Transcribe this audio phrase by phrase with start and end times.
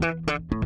[0.00, 0.59] Thank you.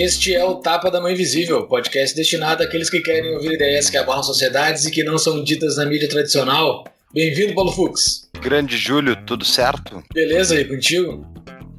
[0.00, 3.98] Este é o Tapa da Mãe Invisível, podcast destinado àqueles que querem ouvir ideias que
[3.98, 6.84] abalam sociedades e que não são ditas na mídia tradicional.
[7.12, 8.30] Bem-vindo, Paulo Fux.
[8.40, 10.02] Grande Júlio, tudo certo?
[10.10, 11.30] Beleza aí contigo?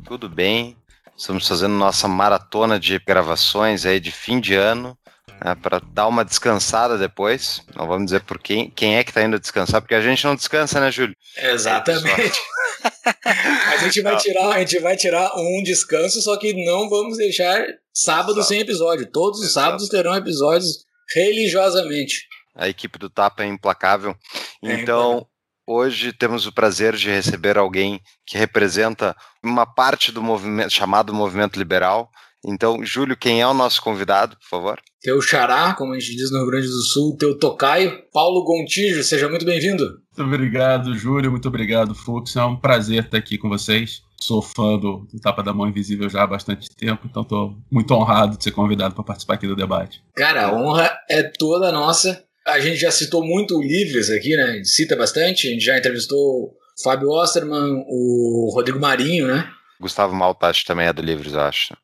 [0.05, 0.77] Tudo bem.
[1.17, 4.95] Estamos fazendo nossa maratona de gravações aí de fim de ano.
[5.43, 7.63] Né, para dar uma descansada depois.
[7.75, 10.35] Não vamos dizer por quem, quem é que está indo descansar, porque a gente não
[10.35, 11.15] descansa, né, Júlio?
[11.35, 12.39] Exatamente.
[13.25, 17.65] a gente vai tirar, a gente vai tirar um descanso, só que não vamos deixar
[17.93, 19.09] sábado sem episódio.
[19.11, 19.65] Todos os Exato.
[19.65, 22.27] sábados terão episódios religiosamente.
[22.55, 24.15] A equipe do Tapa é implacável.
[24.63, 25.25] É então,
[25.65, 31.57] hoje temos o prazer de receber alguém que representa uma parte do movimento chamado movimento
[31.57, 32.09] liberal.
[32.43, 34.81] Então, Júlio, quem é o nosso convidado, por favor?
[34.99, 39.03] Teu xará, como a gente diz no Rio Grande do Sul, teu tocaio, Paulo Gontijo,
[39.03, 39.83] seja muito bem-vindo.
[40.17, 42.35] Muito obrigado, Júlio, muito obrigado, Fux.
[42.35, 44.01] É um prazer estar aqui com vocês.
[44.19, 47.93] Sou fã do, do Tapa da Mão Invisível já há bastante tempo, então estou muito
[47.93, 50.03] honrado de ser convidado para participar aqui do debate.
[50.15, 52.23] Cara, a honra é toda nossa.
[52.45, 54.43] A gente já citou muito o Livres aqui, né?
[54.43, 55.47] A gente cita bastante.
[55.47, 59.47] A gente já entrevistou o Fábio Osterman, o Rodrigo Marinho, né?
[59.79, 61.75] Gustavo Maltati também é do Livres, eu acho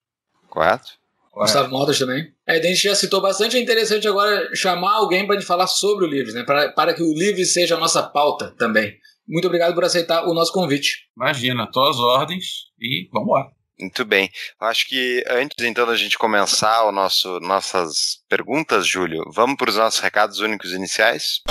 [0.58, 0.88] correto?
[1.34, 2.34] Gustavo Modas também.
[2.48, 6.06] É, a gente já citou bastante, é interessante agora chamar alguém para gente falar sobre
[6.06, 6.44] o Livres, né?
[6.44, 8.96] Para, para que o Livres seja a nossa pauta também.
[9.28, 11.08] Muito obrigado por aceitar o nosso convite.
[11.16, 12.46] Imagina, tuas ordens
[12.80, 13.46] e vamos lá.
[13.80, 14.32] Muito bem.
[14.60, 19.76] Acho que antes então da gente começar o nosso nossas perguntas, Júlio, vamos para os
[19.76, 21.42] nossos recados únicos iniciais?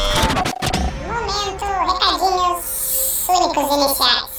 [1.07, 4.37] Momento, recadinhos únicos iniciais.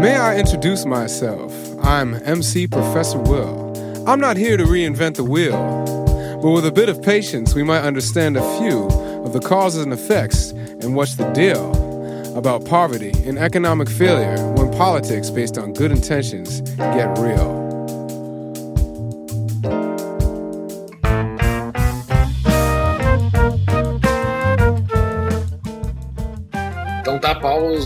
[0.00, 1.67] May I introduce myself?
[1.82, 4.06] I'm MC Professor Will.
[4.08, 5.52] I'm not here to reinvent the wheel,
[6.42, 8.84] but with a bit of patience, we might understand a few
[9.24, 14.70] of the causes and effects and what's the deal about poverty and economic failure when
[14.72, 17.67] politics based on good intentions get real.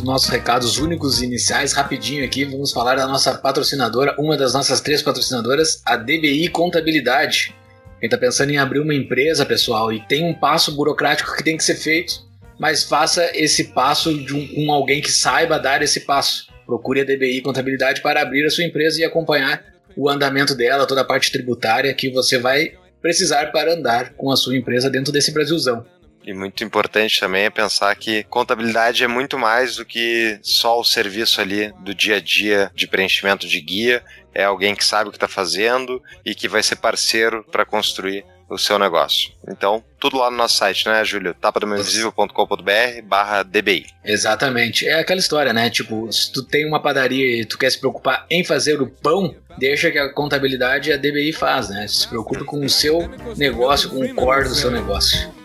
[0.02, 4.80] Os nossos recados únicos iniciais, rapidinho aqui, vamos falar da nossa patrocinadora, uma das nossas
[4.80, 7.54] três patrocinadoras, a DBI Contabilidade.
[8.00, 11.56] Quem tá pensando em abrir uma empresa, pessoal, e tem um passo burocrático que tem
[11.56, 12.14] que ser feito,
[12.58, 16.48] mas faça esse passo um, com alguém que saiba dar esse passo.
[16.66, 19.64] Procure a DBI Contabilidade para abrir a sua empresa e acompanhar
[19.96, 24.36] o andamento dela, toda a parte tributária que você vai precisar para andar com a
[24.36, 25.86] sua empresa dentro desse Brasilzão.
[26.24, 30.84] E muito importante também é pensar que contabilidade é muito mais do que só o
[30.84, 34.04] serviço ali do dia a dia de preenchimento de guia.
[34.34, 38.24] É alguém que sabe o que está fazendo e que vai ser parceiro para construir
[38.48, 39.32] o seu negócio.
[39.48, 41.34] Então, tudo lá no nosso site, né, Júlio?
[41.34, 43.86] tapadamãoinvisível.com.br barra DBI.
[44.04, 44.86] Exatamente.
[44.86, 45.70] É aquela história, né?
[45.70, 49.34] Tipo, se tu tem uma padaria e tu quer se preocupar em fazer o pão,
[49.58, 51.86] deixa que a contabilidade a DBI faz, né?
[51.88, 55.41] Se preocupe com o seu negócio, com o core do seu negócio.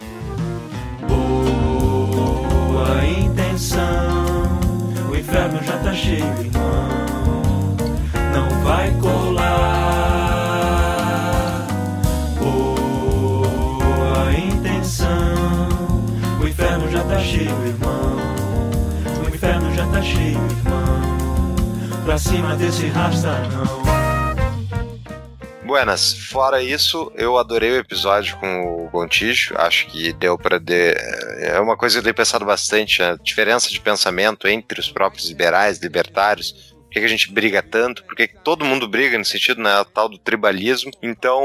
[5.09, 7.75] O inferno já tá cheio, irmão.
[8.33, 9.57] Não vai colar.
[12.39, 15.07] Boa intenção.
[16.41, 18.17] O inferno já tá cheio, irmão.
[19.25, 21.55] O inferno já tá cheio, irmão.
[22.05, 23.97] Pra cima desse rasta não.
[25.67, 30.94] Buenas, fora isso, eu adorei o episódio com o Gontijo, acho que deu para de...
[31.41, 35.27] é uma coisa que eu tenho pensado bastante, a diferença de pensamento entre os próprios
[35.27, 38.03] liberais, libertários, por que, a gente briga tanto?
[38.03, 40.92] Por que, que todo mundo briga no sentido, né, tal do tribalismo?
[41.03, 41.44] Então,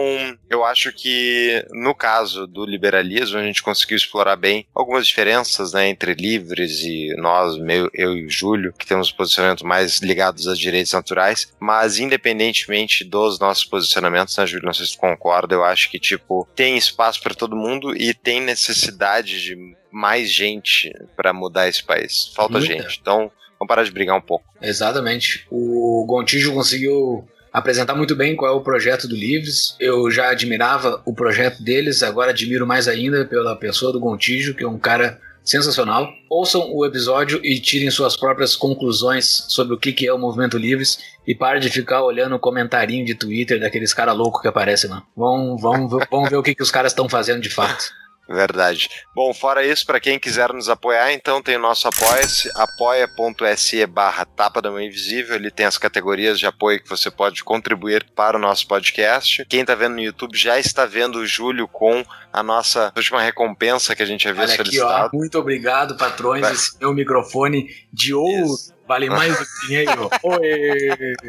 [0.49, 5.89] eu acho que no caso do liberalismo, a gente conseguiu explorar bem algumas diferenças, né,
[5.89, 10.55] entre livres e nós, meu, eu e o Júlio, que temos posicionamentos mais ligados a
[10.55, 15.65] direitos naturais, mas independentemente dos nossos posicionamentos, né, Júlio, não sei se tu concorda, eu
[15.65, 19.57] acho que, tipo, tem espaço para todo mundo e tem necessidade de
[19.91, 22.33] mais gente para mudar esse país.
[22.35, 22.75] Falta Muita.
[22.75, 22.99] gente.
[23.01, 23.31] Então,
[23.63, 24.45] Vamos parar de brigar um pouco.
[24.61, 25.47] Exatamente.
[25.49, 29.77] O Gontijo conseguiu apresentar muito bem qual é o projeto do Livres.
[29.79, 34.65] Eu já admirava o projeto deles, agora admiro mais ainda pela pessoa do Gontijo, que
[34.65, 36.09] é um cara sensacional.
[36.29, 40.99] Ouçam o episódio e tirem suas próprias conclusões sobre o que é o Movimento Livres
[41.25, 45.05] e pare de ficar olhando o comentarinho de Twitter daqueles caras loucos que aparecem lá.
[45.17, 47.93] Vão, vão, vão ver o que, que os caras estão fazendo de fato.
[48.29, 48.89] Verdade.
[49.15, 54.25] Bom, fora isso, para quem quiser nos apoiar, então tem o nosso apoia-se, apoia.se barra
[54.25, 58.37] tapa da mãe invisível, ele tem as categorias de apoio que você pode contribuir para
[58.37, 59.45] o nosso podcast.
[59.47, 63.95] Quem tá vendo no YouTube já está vendo o Júlio com a nossa última recompensa
[63.95, 64.65] que a gente havia Olha aqui, ó.
[64.65, 65.11] solicitado.
[65.13, 66.41] Muito obrigado, patrões.
[66.43, 66.53] Vai.
[66.53, 68.73] Esse meu microfone de ouro Isso.
[68.93, 70.11] Vale mais do que dinheiro.
[70.23, 71.25] Oi!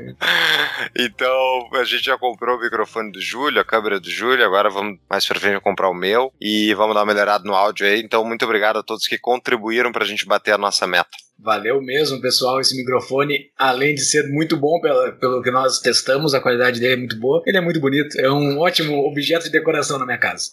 [1.00, 5.00] Então, a gente já comprou o microfone do Júlio, a câmera do Júlio, agora vamos
[5.10, 8.01] mais pra frente comprar o meu e vamos dar uma melhorada no áudio aí.
[8.01, 11.10] Então, muito obrigado a todos que contribuíram pra gente bater a nossa meta.
[11.39, 12.60] Valeu mesmo, pessoal.
[12.60, 16.94] Esse microfone, além de ser muito bom pela- pelo que nós testamos, a qualidade dele
[16.94, 17.42] é muito boa.
[17.45, 18.19] Ele é muito bonito.
[18.19, 20.51] É um ótimo objeto de decoração na minha casa.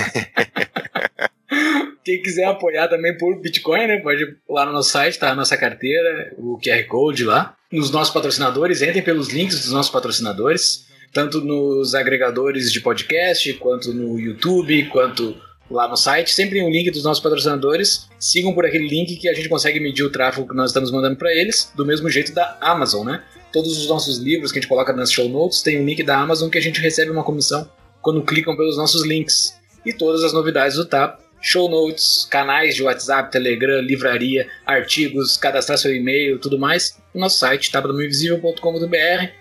[2.04, 3.98] Quem quiser apoiar também por Bitcoin, né?
[3.98, 7.54] Pode ir lá no nosso site, tá a nossa carteira, o QR Code lá.
[7.70, 13.94] Nos nossos patrocinadores, entrem pelos links dos nossos patrocinadores, tanto nos agregadores de podcast, quanto
[13.94, 15.36] no YouTube, quanto
[15.70, 16.32] lá no site.
[16.32, 18.08] Sempre tem um link dos nossos patrocinadores.
[18.18, 21.16] Sigam por aquele link que a gente consegue medir o tráfego que nós estamos mandando
[21.16, 23.22] para eles, do mesmo jeito da Amazon, né?
[23.52, 26.18] Todos os nossos livros que a gente coloca nas show notes tem um link da
[26.18, 27.70] Amazon que a gente recebe uma comissão
[28.00, 29.54] quando clicam pelos nossos links.
[29.84, 35.76] E todas as novidades do TAP, show notes, canais de WhatsApp, Telegram, livraria, artigos, cadastrar
[35.76, 39.32] seu e-mail, tudo mais, no nosso site tapadomainvisível.com.br.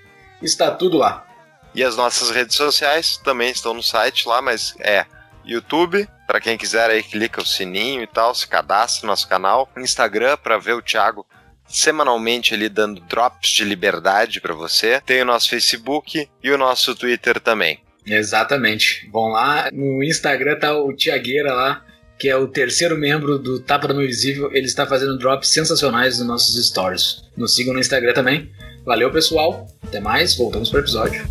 [0.41, 1.25] Está tudo lá.
[1.73, 5.05] E as nossas redes sociais também estão no site lá, mas é
[5.45, 9.69] YouTube, para quem quiser aí clica o sininho e tal, se cadastra no nosso canal.
[9.77, 11.25] Instagram para ver o Thiago
[11.67, 15.01] semanalmente ali dando drops de liberdade para você.
[15.05, 17.79] Tem o nosso Facebook e o nosso Twitter também.
[18.05, 19.09] Exatamente.
[19.11, 21.85] Vão lá, no Instagram tá o Tiagueira lá,
[22.21, 24.51] que é o terceiro membro do Tapa do Meu Invisível.
[24.53, 27.23] Ele está fazendo drops sensacionais nos nossos stories.
[27.35, 28.51] Nos sigam no Instagram também.
[28.85, 29.67] Valeu, pessoal.
[29.81, 30.35] Até mais.
[30.35, 31.27] Voltamos pro episódio.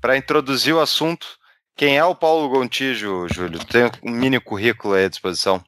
[0.00, 1.38] Para introduzir o assunto,
[1.80, 3.58] quem é o Paulo Gontijo, Júlio?
[3.64, 5.64] Tem um mini currículo aí à disposição.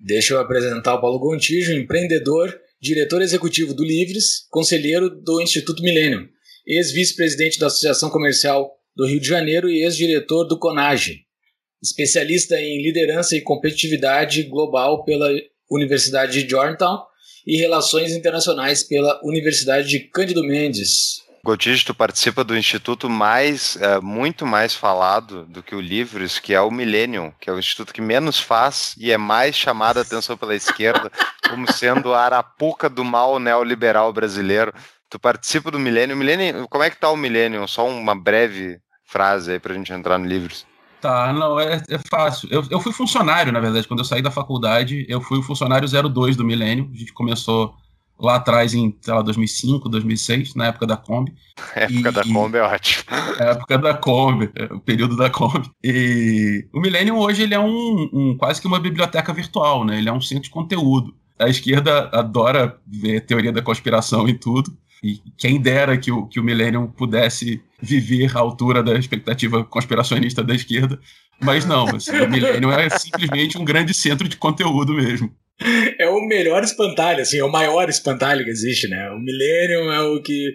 [0.00, 6.26] Deixa eu apresentar o Paulo Gontijo, empreendedor, diretor executivo do Livres, conselheiro do Instituto Millennium,
[6.66, 11.20] ex-vice-presidente da Associação Comercial do Rio de Janeiro e ex-diretor do CONAGE,
[11.82, 15.28] especialista em liderança e competitividade global pela
[15.70, 16.98] Universidade de Georgetown
[17.46, 21.21] e relações internacionais pela Universidade de Cândido Mendes.
[21.44, 26.54] Gontijo, tu participa do instituto mais, é, muito mais falado do que o Livres, que
[26.54, 30.02] é o Millennium, que é o instituto que menos faz e é mais chamado a
[30.02, 31.10] atenção pela esquerda
[31.50, 34.72] como sendo a arapuca do mal neoliberal brasileiro.
[35.10, 36.16] Tu participa do Millennium.
[36.16, 37.66] Millennium, como é que tá o Millennium?
[37.66, 40.64] Só uma breve frase aí pra gente entrar no Livres.
[41.00, 42.48] Tá, não, é, é fácil.
[42.52, 45.88] Eu, eu fui funcionário, na verdade, quando eu saí da faculdade, eu fui o funcionário
[45.88, 46.88] 02 do Milênio.
[46.94, 47.74] A gente começou
[48.20, 51.34] lá atrás em, sei lá, 2005, 2006, na época da Kombi.
[51.74, 53.04] A época E- da Kombi é ótimo.
[53.38, 55.68] A época da Kombi, é o período da Kombi.
[55.82, 59.98] E o Millennium hoje ele é um, um- quase que uma biblioteca virtual, né?
[59.98, 61.14] Ele é um centro de conteúdo.
[61.38, 64.72] A esquerda adora ver teoria da conspiração e tudo.
[65.02, 70.44] E quem dera que o, que o Millennium pudesse viver à altura da expectativa conspiracionista
[70.44, 71.00] da esquerda.
[71.40, 75.32] Mas não, assim, o Millennium é simplesmente um grande centro de conteúdo mesmo.
[75.98, 79.10] É o melhor espantalho, assim, é o maior espantalho que existe, né?
[79.10, 80.54] O Millennium é o que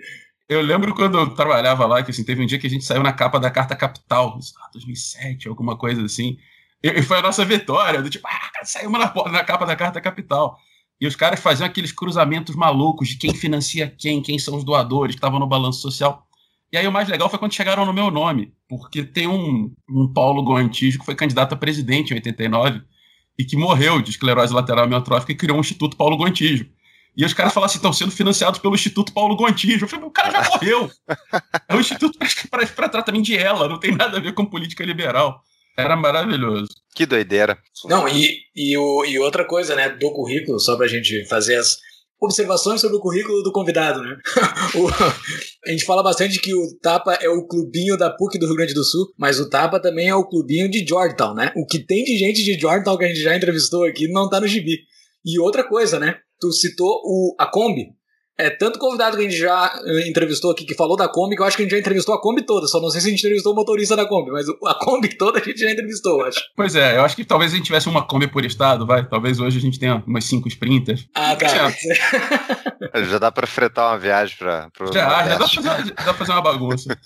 [0.50, 3.04] Eu lembro quando eu trabalhava lá, que assim, teve um dia que a gente saiu
[3.04, 6.38] na capa da Carta Capital, sei lá, 2007, alguma coisa assim.
[6.84, 10.58] E, foi a nossa vitória, do tipo, ah, saímos na, na capa da Carta Capital.
[11.00, 15.16] E os caras faziam aqueles cruzamentos malucos de quem financia quem, quem são os doadores
[15.16, 16.28] que estavam no balanço social.
[16.72, 20.12] E aí o mais legal foi quando chegaram no meu nome, porque tem um, um
[20.12, 22.82] Paulo Goantijo que foi candidato a presidente em 89
[23.38, 26.68] e que morreu de esclerose lateral amiotrófica e criou um Instituto Paulo Gontijo.
[27.16, 29.86] E os caras falaram assim, estão sendo financiados pelo Instituto Paulo Gontijo.
[29.86, 30.92] Eu falei, o cara já morreu.
[31.68, 32.18] É um instituto
[32.50, 35.42] para tratamento de ela, não tem nada a ver com política liberal.
[35.76, 36.68] Era maravilhoso.
[36.96, 37.58] Que doideira.
[37.86, 41.78] Não, e, e, o- e outra coisa, né, do currículo, só pra gente fazer as
[42.20, 44.18] observações sobre o currículo do convidado, né?
[44.76, 44.88] O-
[45.68, 48.74] a gente fala bastante que o Tapa é o clubinho da PUC do Rio Grande
[48.74, 51.52] do Sul, mas o Tapa também é o clubinho de Georgetown, né?
[51.56, 54.40] O que tem de gente de Georgetown que a gente já entrevistou aqui não tá
[54.40, 54.80] no gibi.
[55.26, 56.16] E outra coisa, né?
[56.40, 57.88] Tu citou o, a Kombi.
[58.40, 61.42] É tanto convidado que a gente já eh, entrevistou aqui que falou da Kombi, que
[61.42, 62.68] eu acho que a gente já entrevistou a Kombi toda.
[62.68, 65.40] Só não sei se a gente entrevistou o motorista da Kombi, mas a Kombi toda
[65.40, 66.40] a gente já entrevistou, eu acho.
[66.56, 69.08] Pois é, eu acho que talvez a gente tivesse uma Kombi por estado, vai.
[69.08, 71.08] Talvez hoje a gente tenha umas cinco sprinters.
[71.16, 71.74] Ah, tá.
[73.10, 76.14] Já dá pra fretar uma viagem pra, pro Já, já dá pra, fazer, dá pra
[76.14, 76.98] fazer uma bagunça.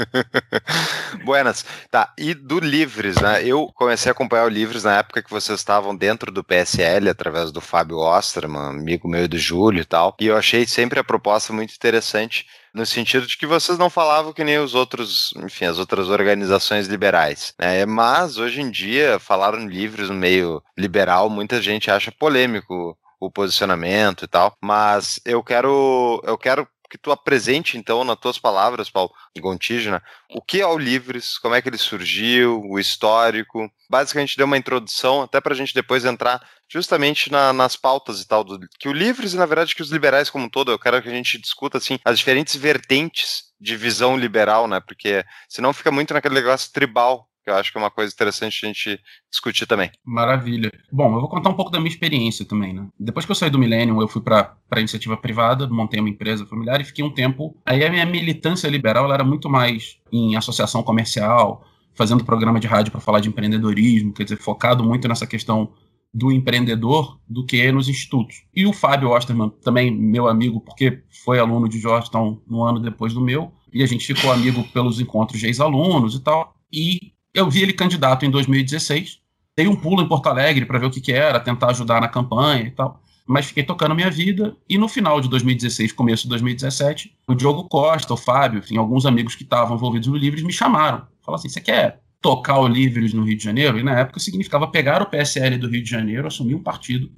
[1.26, 1.66] Buenas.
[1.90, 3.44] Tá, e do Livres, né?
[3.44, 7.52] Eu comecei a acompanhar o Livres na época que vocês estavam dentro do PSL, através
[7.52, 10.16] do Fábio Osterman, amigo meu e do Júlio e tal.
[10.20, 11.21] E eu achei sempre a proposta
[11.54, 15.78] muito interessante, no sentido de que vocês não falavam que nem os outros, enfim, as
[15.78, 17.54] outras organizações liberais.
[17.60, 17.86] Né?
[17.86, 23.30] Mas hoje em dia, falar no Livres no meio liberal, muita gente acha polêmico o
[23.30, 24.56] posicionamento e tal.
[24.60, 30.02] Mas eu quero, eu quero que tu apresente, então, nas tuas palavras, Paulo Gontijo, né?
[30.30, 33.72] o que é o Livres, como é que ele surgiu, o histórico.
[33.90, 38.28] Basicamente deu uma introdução, até para a gente depois entrar justamente na- nas pautas e
[38.28, 38.44] tal.
[38.44, 41.02] Do, que o Livres, e na verdade, que os liberais como um todo, eu quero
[41.02, 44.80] que a gente discuta assim, as diferentes vertentes de visão liberal, né?
[44.82, 48.66] Porque senão fica muito naquele negócio tribal, que eu acho que é uma coisa interessante
[48.66, 49.92] a gente discutir também.
[50.06, 50.72] Maravilha.
[50.92, 52.88] Bom, eu vou contar um pouco da minha experiência também, né?
[53.00, 56.46] Depois que eu saí do Millennium, eu fui para a iniciativa privada, montei uma empresa
[56.46, 57.56] familiar e fiquei um tempo.
[57.66, 62.92] Aí a minha militância liberal era muito mais em associação comercial, fazendo programa de rádio
[62.92, 65.74] para falar de empreendedorismo, quer dizer, focado muito nessa questão
[66.14, 68.44] do empreendedor do que nos institutos.
[68.54, 73.14] E o Fábio Osterman, também meu amigo, porque foi aluno de Georgetown um ano depois
[73.14, 76.54] do meu, e a gente ficou amigo pelos encontros de ex-alunos e tal.
[76.72, 79.20] E eu vi ele candidato em 2016,
[79.56, 82.08] dei um pulo em Porto Alegre para ver o que, que era, tentar ajudar na
[82.08, 83.02] campanha e tal.
[83.26, 84.56] Mas fiquei tocando minha vida.
[84.68, 89.06] E no final de 2016, começo de 2017, o Diogo Costa, o Fábio, enfim, alguns
[89.06, 91.08] amigos que estavam envolvidos no Livres me chamaram.
[91.22, 93.80] Falaram assim: você quer tocar o Livres no Rio de Janeiro?
[93.80, 97.10] E na época significava pegar o PSL do Rio de Janeiro, assumir um partido.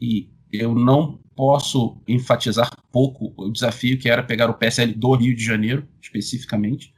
[0.00, 5.34] E eu não posso enfatizar pouco o desafio que era pegar o PSL do Rio
[5.34, 6.92] de Janeiro, especificamente,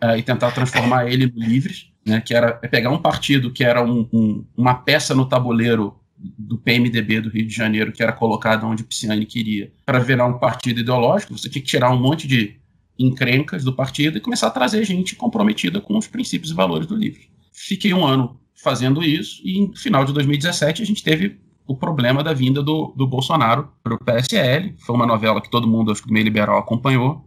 [0.00, 3.82] eh, e tentar transformar ele no Livres né, que era pegar um partido que era
[3.82, 5.94] um- um- uma peça no tabuleiro
[6.38, 10.38] do PMDB do Rio de Janeiro, que era colocada onde Pisciani queria, para virar um
[10.38, 12.56] partido ideológico, você tinha que tirar um monte de
[12.98, 16.94] encrencas do partido e começar a trazer gente comprometida com os princípios e valores do
[16.94, 17.20] livro.
[17.52, 22.22] Fiquei um ano fazendo isso e no final de 2017 a gente teve o problema
[22.22, 24.74] da vinda do, do Bolsonaro para o PSL.
[24.80, 27.24] Foi uma novela que todo mundo, acho que meio liberal, acompanhou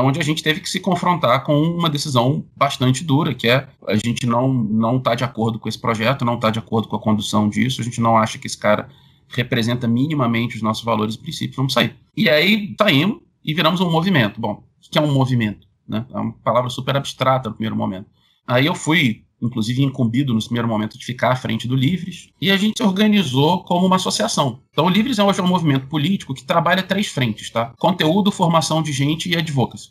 [0.00, 3.94] onde a gente teve que se confrontar com uma decisão bastante dura, que é a
[3.96, 7.00] gente não não está de acordo com esse projeto, não está de acordo com a
[7.00, 8.88] condução disso, a gente não acha que esse cara
[9.28, 11.96] representa minimamente os nossos valores e princípios, vamos sair.
[12.16, 14.40] E aí saímos e viramos um movimento.
[14.40, 15.66] Bom, o que é um movimento?
[15.88, 16.04] Né?
[16.12, 18.06] É uma palavra super abstrata no primeiro momento.
[18.46, 22.50] Aí eu fui, inclusive, incumbido no primeiro momento de ficar à frente do Livres, e
[22.50, 24.60] a gente se organizou como uma associação.
[24.70, 27.72] Então, o Livres é hoje um movimento político que trabalha três frentes, tá?
[27.78, 29.90] Conteúdo, formação de gente e advocacy.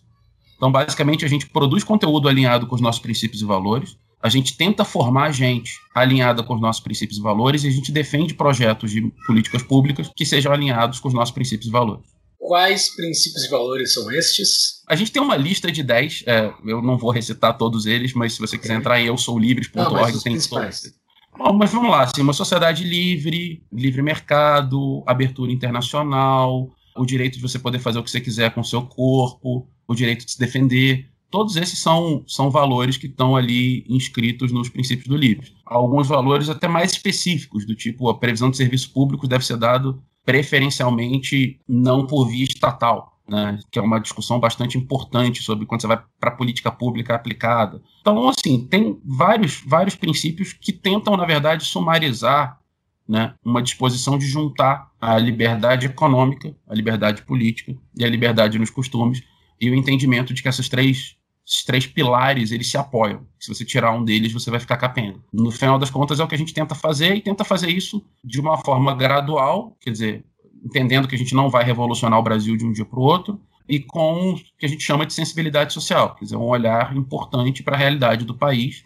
[0.56, 4.56] Então, basicamente, a gente produz conteúdo alinhado com os nossos princípios e valores, a gente
[4.56, 8.92] tenta formar gente alinhada com os nossos princípios e valores, e a gente defende projetos
[8.92, 12.06] de políticas públicas que sejam alinhados com os nossos princípios e valores.
[12.52, 14.84] Quais princípios e valores são estes?
[14.86, 18.34] A gente tem uma lista de 10, é, eu não vou recitar todos eles, mas
[18.34, 20.82] se você quiser entrar em Não, mas eusoulivres.org, os tem todos.
[21.38, 27.42] Bom, mas vamos lá, assim, uma sociedade livre, livre mercado, abertura internacional, o direito de
[27.42, 30.38] você poder fazer o que você quiser com o seu corpo, o direito de se
[30.38, 31.10] defender.
[31.32, 35.54] Todos esses são, são valores que estão ali inscritos nos princípios do livre.
[35.66, 40.04] Alguns valores até mais específicos, do tipo a previsão de serviços públicos deve ser dado
[40.26, 45.88] preferencialmente não por via estatal, né, que é uma discussão bastante importante sobre quando você
[45.88, 47.82] vai para a política pública aplicada.
[48.02, 52.60] Então, assim, tem vários, vários princípios que tentam, na verdade, sumarizar
[53.08, 58.70] né, uma disposição de juntar a liberdade econômica, a liberdade política e a liberdade nos
[58.70, 59.24] costumes
[59.60, 63.26] e o entendimento de que essas três, esses três pilares eles se apoiam.
[63.40, 65.20] Se você tirar um deles, você vai ficar capenga.
[65.34, 68.06] No final das contas, é o que a gente tenta fazer e tenta fazer isso
[68.24, 70.26] de uma forma gradual, quer dizer,
[70.64, 73.40] entendendo que a gente não vai revolucionar o Brasil de um dia para o outro,
[73.68, 77.64] e com o que a gente chama de sensibilidade social, quer dizer, um olhar importante
[77.64, 78.84] para a realidade do país,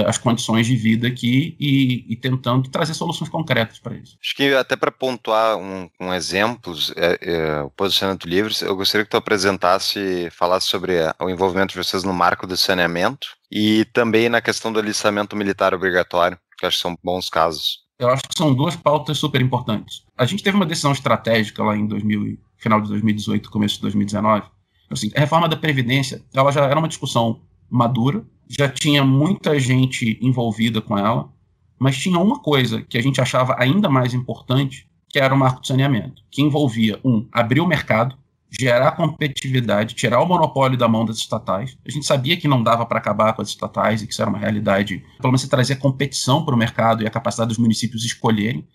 [0.00, 4.16] as condições de vida aqui e, e tentando trazer soluções concretas para isso.
[4.22, 9.04] Acho que até para pontuar um, com exemplos, é, é, o posicionamento livre, eu gostaria
[9.04, 14.28] que tu apresentasse, falasse sobre o envolvimento de vocês no marco do saneamento e também
[14.28, 17.82] na questão do alistamento militar obrigatório, que acho que são bons casos.
[17.98, 20.02] Eu acho que são duas pautas super importantes.
[20.16, 23.82] A gente teve uma decisão estratégica lá em 2000, e- final de 2018, começo de
[23.82, 24.44] 2019.
[24.90, 27.40] Assim, a reforma da Previdência, ela já era uma discussão
[27.72, 31.32] madura, já tinha muita gente envolvida com ela,
[31.78, 35.62] mas tinha uma coisa que a gente achava ainda mais importante, que era o marco
[35.62, 38.16] de saneamento, que envolvia, um, abrir o mercado,
[38.50, 41.76] gerar competitividade, tirar o monopólio da mão das estatais.
[41.86, 44.30] A gente sabia que não dava para acabar com as estatais e que isso era
[44.30, 45.02] uma realidade.
[45.18, 48.66] Pelo menos trazer competição para o mercado e a capacidade dos municípios escolherem.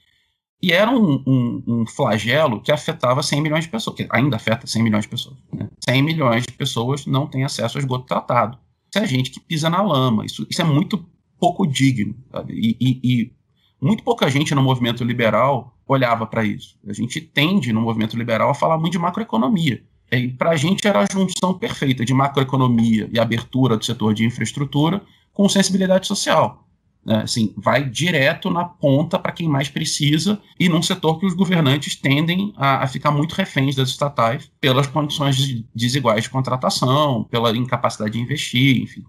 [0.62, 4.66] E era um, um, um, flagelo que afetava 100 milhões de pessoas, que ainda afeta
[4.66, 5.38] 100 milhões de pessoas.
[5.54, 5.70] Né?
[5.88, 8.58] 100 milhões de pessoas não têm acesso ao esgoto tratado.
[8.98, 10.26] Isso é gente que pisa na lama.
[10.26, 11.06] Isso, isso é muito
[11.40, 12.16] pouco digno.
[12.50, 13.32] E, e, e,
[13.82, 16.78] muito pouca gente no movimento liberal olhava para isso.
[16.88, 19.84] A gente tende, no movimento liberal, a falar muito de macroeconomia.
[20.12, 24.26] E para a gente era a junção perfeita de macroeconomia e abertura do setor de
[24.26, 25.02] infraestrutura
[25.34, 26.67] com sensibilidade social.
[27.08, 27.22] Né?
[27.24, 31.96] Assim, vai direto na ponta para quem mais precisa e num setor que os governantes
[31.96, 37.56] tendem a, a ficar muito reféns das estatais pelas condições de, desiguais de contratação, pela
[37.56, 39.06] incapacidade de investir, enfim.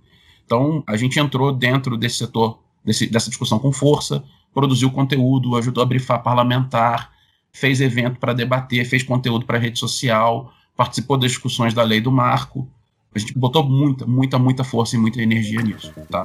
[0.46, 4.22] Então, a gente entrou dentro desse setor, desse, dessa discussão com força,
[4.54, 7.10] produziu conteúdo, ajudou a brifar parlamentar,
[7.52, 12.12] fez evento para debater, fez conteúdo para rede social, participou das discussões da lei do
[12.12, 12.68] marco.
[13.12, 16.24] A gente botou muita, muita, muita força e muita energia nisso, tá?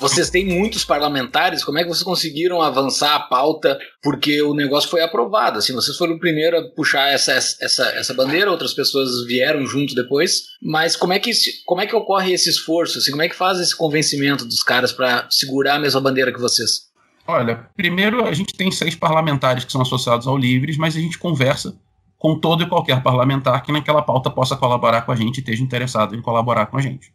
[0.00, 3.78] Vocês têm muitos parlamentares, como é que vocês conseguiram avançar a pauta?
[4.02, 5.58] Porque o negócio foi aprovado.
[5.58, 9.94] Assim, vocês foram o primeiro a puxar essa, essa, essa bandeira, outras pessoas vieram junto
[9.94, 10.44] depois.
[10.62, 11.30] Mas como é que,
[11.66, 12.96] como é que ocorre esse esforço?
[12.96, 16.40] Assim, como é que faz esse convencimento dos caras para segurar a mesma bandeira que
[16.40, 16.88] vocês?
[17.26, 21.18] Olha, primeiro a gente tem seis parlamentares que são associados ao Livres, mas a gente
[21.18, 21.76] conversa
[22.16, 25.62] com todo e qualquer parlamentar que naquela pauta possa colaborar com a gente e esteja
[25.62, 27.12] interessado em colaborar com a gente.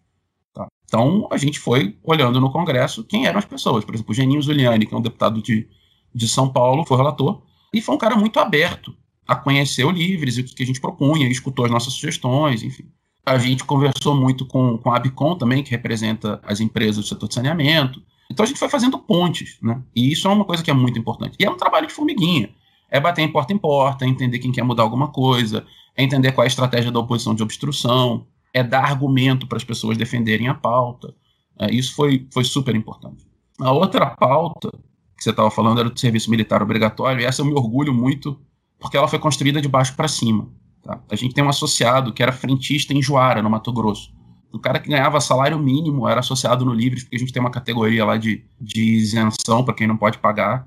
[0.96, 3.84] Então, a gente foi olhando no Congresso quem eram as pessoas.
[3.84, 5.68] Por exemplo, o Geninho Zuliani, que é um deputado de,
[6.14, 7.42] de São Paulo, foi relator,
[7.74, 8.96] e foi um cara muito aberto
[9.28, 12.86] a conhecer o Livres e o que, a gente propunha, escutou as nossas sugestões, enfim.
[13.26, 17.28] A gente conversou muito com, com a Abicom também, que representa as empresas do setor
[17.28, 18.02] de saneamento.
[18.32, 19.82] Então a gente foi fazendo pontes, né?
[19.94, 21.36] E isso é uma coisa que é muito importante.
[21.38, 22.52] E é um trabalho de formiguinha.
[22.90, 26.32] É bater em porta em porta, é entender quem quer mudar alguma coisa, é entender
[26.32, 30.48] qual é a estratégia da oposição de obstrução, é dar argumento para as pessoas defenderem
[30.48, 31.14] a pauta.
[31.60, 33.28] É, isso foi, foi super importante.
[33.60, 34.72] A outra pauta
[35.18, 38.40] que você estava falando era do serviço militar obrigatório, e essa eu me orgulho muito,
[38.80, 40.48] porque ela foi construída de baixo para cima.
[40.82, 41.02] Tá?
[41.12, 44.14] A gente tem um associado que era frentista em Juara, no Mato Grosso.
[44.54, 47.52] O cara que ganhava salário mínimo era associado no Livres, porque a gente tem uma
[47.52, 50.66] categoria lá de, de isenção para quem não pode pagar.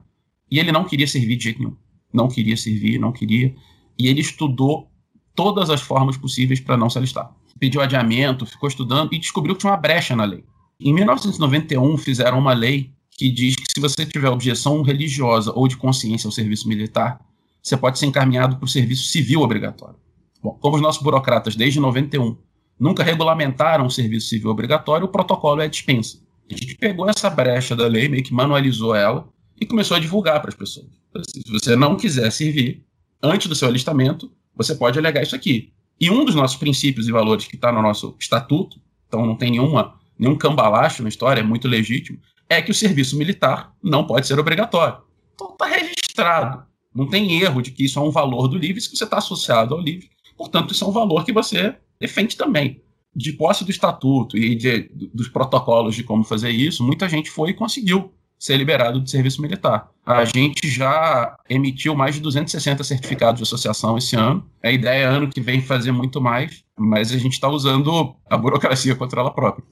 [0.51, 1.77] E ele não queria servir de jeito nenhum.
[2.13, 3.55] Não queria servir, não queria.
[3.99, 4.91] E ele estudou
[5.35, 9.61] todas as formas possíveis para não se alistar pediu adiamento, ficou estudando e descobriu que
[9.61, 10.45] tinha uma brecha na lei.
[10.81, 15.77] Em 1991, fizeram uma lei que diz que se você tiver objeção religiosa ou de
[15.77, 17.21] consciência ao serviço militar,
[17.61, 19.97] você pode ser encaminhado para o serviço civil obrigatório.
[20.41, 22.37] Bom, como os nossos burocratas, desde 91,
[22.79, 26.21] nunca regulamentaram o serviço civil obrigatório, o protocolo é a dispensa.
[26.51, 29.29] A gente pegou essa brecha da lei, meio que manualizou ela
[29.61, 30.87] e começou a divulgar para as pessoas.
[31.29, 32.85] Se você não quiser servir,
[33.23, 35.73] antes do seu alistamento, você pode alegar isso aqui.
[36.01, 39.51] E um dos nossos princípios e valores que está no nosso estatuto, então não tem
[39.51, 44.27] nenhuma, nenhum cambalacho na história, é muito legítimo, é que o serviço militar não pode
[44.27, 44.99] ser obrigatório.
[45.35, 46.65] Então está registrado.
[46.95, 49.75] Não tem erro de que isso é um valor do livre, se você está associado
[49.75, 50.09] ao livre.
[50.37, 52.81] Portanto, isso é um valor que você defende também.
[53.15, 57.51] De posse do estatuto e de, dos protocolos de como fazer isso, muita gente foi
[57.51, 59.91] e conseguiu ser liberado do serviço militar.
[60.07, 64.49] A gente já emitiu mais de 260 certificados de associação esse ano.
[64.63, 68.37] A ideia é ano que vem fazer muito mais, mas a gente está usando a
[68.37, 69.67] burocracia contra ela própria.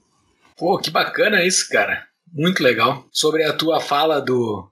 [0.56, 2.04] Pô, que bacana isso, cara.
[2.32, 3.06] Muito legal.
[3.10, 4.68] Sobre a tua fala do,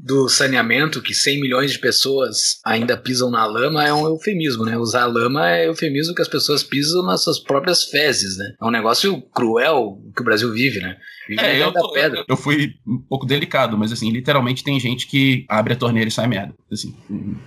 [0.00, 4.78] do saneamento, que 100 milhões de pessoas ainda pisam na lama, é um eufemismo, né?
[4.78, 8.54] Usar lama é eufemismo que as pessoas pisam nas suas próprias fezes, né?
[8.60, 10.96] É um negócio cruel que o Brasil vive, né?
[11.28, 12.24] Vive é, eu, tô, pedra.
[12.28, 16.12] eu fui um pouco delicado, mas assim, literalmente tem gente que abre a torneira e
[16.12, 16.54] sai merda.
[16.70, 16.94] Assim,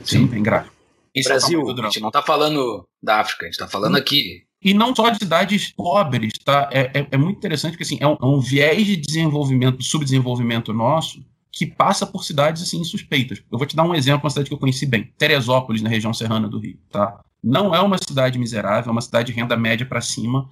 [0.03, 0.75] sim, tem gráfico.
[1.15, 4.75] Isso Brasil, a gente não tá falando da África, a gente tá falando aqui e
[4.75, 6.69] não só de cidades pobres, tá?
[6.71, 10.71] É, é, é muito interessante porque assim, é um, é um, viés de desenvolvimento, subdesenvolvimento
[10.71, 11.19] nosso,
[11.51, 13.43] que passa por cidades assim suspeitas.
[13.51, 16.13] Eu vou te dar um exemplo, uma cidade que eu conheci bem, Teresópolis, na região
[16.13, 17.19] serrana do Rio, tá?
[17.43, 20.49] Não é uma cidade miserável, é uma cidade de renda média para cima,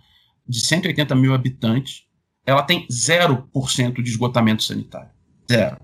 [0.48, 2.04] de 180 mil habitantes.
[2.46, 5.12] Ela tem 0% de esgotamento sanitário.
[5.50, 5.78] Zero.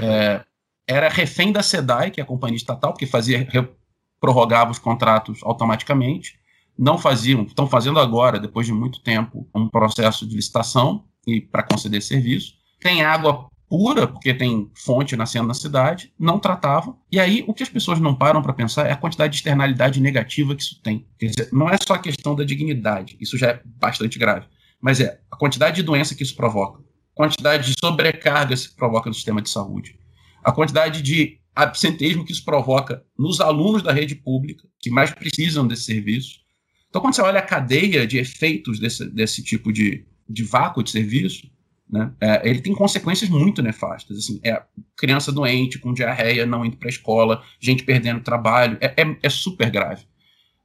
[0.00, 0.44] É,
[0.86, 3.46] era refém da SEDAI, que é a companhia estatal, porque fazia
[4.20, 6.38] prorrogava os contratos automaticamente.
[6.78, 11.62] não faziam, estão fazendo agora, depois de muito tempo, um processo de licitação e para
[11.62, 12.54] conceder serviço.
[12.80, 16.96] Tem água pura, porque tem fonte nascendo na cidade, não tratavam.
[17.10, 20.00] E aí, o que as pessoas não param para pensar é a quantidade de externalidade
[20.00, 21.04] negativa que isso tem.
[21.18, 24.46] Quer dizer, não é só a questão da dignidade, isso já é bastante grave,
[24.80, 26.84] mas é a quantidade de doença que isso provoca,
[27.16, 29.98] quantidade de sobrecarga que provoca no sistema de saúde,
[30.44, 35.66] a quantidade de absenteísmo que isso provoca nos alunos da rede pública, que mais precisam
[35.66, 36.38] desse serviço.
[36.88, 40.92] Então, quando você olha a cadeia de efeitos desse, desse tipo de, de vácuo de
[40.92, 41.52] serviço,
[41.90, 44.18] né, é, ele tem consequências muito nefastas.
[44.18, 44.62] Assim, é
[44.96, 49.28] criança doente, com diarreia, não indo para a escola, gente perdendo trabalho, é, é, é,
[49.28, 50.04] super grave.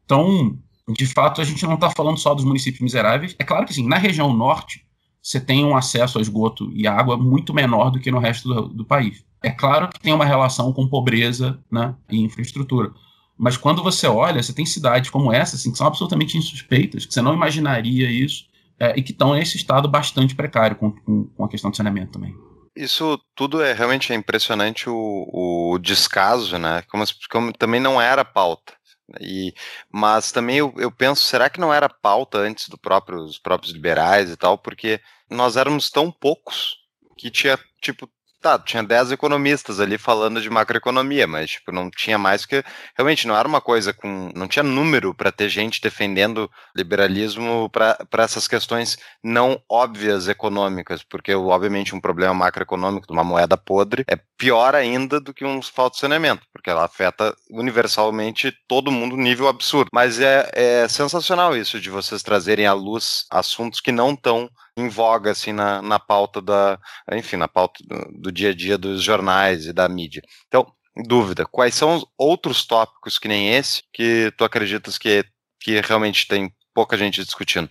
[0.06, 3.36] Então, de fato, a gente não está falando só dos municípios miseráveis.
[3.38, 4.86] É claro que, sim, na região norte,
[5.22, 8.68] você tem um acesso a esgoto e água muito menor do que no resto do,
[8.70, 9.24] do país.
[9.44, 12.92] É claro que tem uma relação com pobreza né, e infraestrutura.
[13.38, 17.14] Mas quando você olha, você tem cidades como essa, assim, que são absolutamente insuspeitas, que
[17.14, 18.49] você não imaginaria isso,
[18.80, 22.14] é, e que estão nesse estado bastante precário com, com, com, a questão do saneamento
[22.14, 22.34] também.
[22.76, 26.84] Isso tudo é realmente impressionante o, o descaso, né?
[26.90, 28.74] Como, como, também não era pauta.
[29.20, 29.54] E,
[29.92, 33.74] mas também eu, eu penso, será que não era pauta antes do próprio, dos próprios
[33.74, 34.58] liberais e tal?
[34.58, 36.78] Porque nós éramos tão poucos
[37.18, 38.10] que tinha, tipo,
[38.42, 42.64] Tá, tinha 10 economistas ali falando de macroeconomia, mas tipo, não tinha mais que
[42.96, 47.98] realmente não era uma coisa com, não tinha número para ter gente defendendo liberalismo para
[48.20, 54.18] essas questões não óbvias econômicas, porque obviamente um problema macroeconômico de uma moeda podre é
[54.38, 59.90] pior ainda do que um de saneamento, porque ela afeta universalmente todo mundo nível absurdo.
[59.94, 64.90] Mas é, é sensacional isso de vocês trazerem à luz assuntos que não estão em
[64.90, 66.80] voga assim na, na pauta da,
[67.14, 70.22] enfim, na pauta do, do dia a dia dos jornais e da mídia.
[70.48, 75.24] Então, dúvida, quais são os outros tópicos que nem esse que tu acreditas que,
[75.60, 77.70] que realmente tem pouca gente discutindo?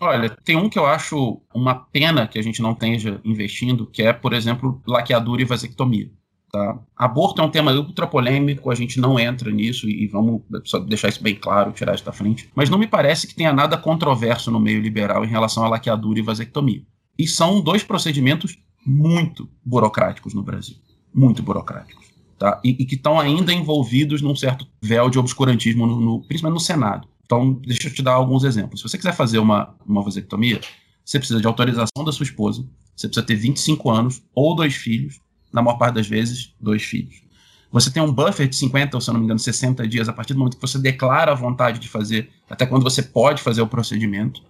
[0.00, 4.02] Olha, tem um que eu acho uma pena que a gente não esteja investindo, que
[4.02, 6.10] é, por exemplo, laqueadura e vasectomia.
[6.54, 6.78] Tá?
[6.96, 11.08] Aborto é um tema ultra polêmico, a gente não entra nisso e vamos só deixar
[11.08, 12.48] isso bem claro, tirar isso da frente.
[12.54, 16.20] Mas não me parece que tenha nada controverso no meio liberal em relação à laqueadura
[16.20, 16.84] e vasectomia.
[17.18, 20.76] E são dois procedimentos muito burocráticos no Brasil.
[21.12, 22.06] Muito burocráticos.
[22.38, 22.60] Tá?
[22.62, 26.64] E, e que estão ainda envolvidos num certo véu de obscurantismo, no, no, principalmente no
[26.64, 27.08] Senado.
[27.24, 28.80] Então, deixa eu te dar alguns exemplos.
[28.80, 30.60] Se você quiser fazer uma, uma vasectomia,
[31.04, 32.64] você precisa de autorização da sua esposa,
[32.94, 35.18] você precisa ter 25 anos ou dois filhos,
[35.54, 37.22] na maior parte das vezes, dois filhos.
[37.70, 40.12] Você tem um buffer de 50, ou se eu não me engano, 60 dias a
[40.12, 43.62] partir do momento que você declara a vontade de fazer, até quando você pode fazer
[43.62, 44.42] o procedimento.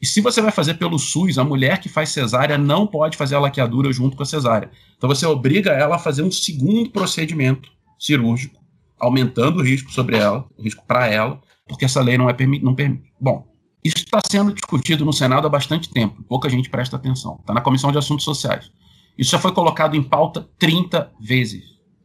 [0.00, 3.34] E se você vai fazer pelo SUS, a mulher que faz cesárea não pode fazer
[3.34, 4.70] a laqueadura junto com a cesárea.
[4.96, 8.58] Então você obriga ela a fazer um segundo procedimento cirúrgico,
[8.98, 12.58] aumentando o risco sobre ela, o risco para ela, porque essa lei não, é permi
[12.60, 13.12] não permite.
[13.20, 13.46] Bom,
[13.84, 17.38] isso está sendo discutido no Senado há bastante tempo, pouca gente presta atenção.
[17.40, 18.70] Está na Comissão de Assuntos Sociais.
[19.18, 21.64] Isso já foi colocado em pauta 30 vezes.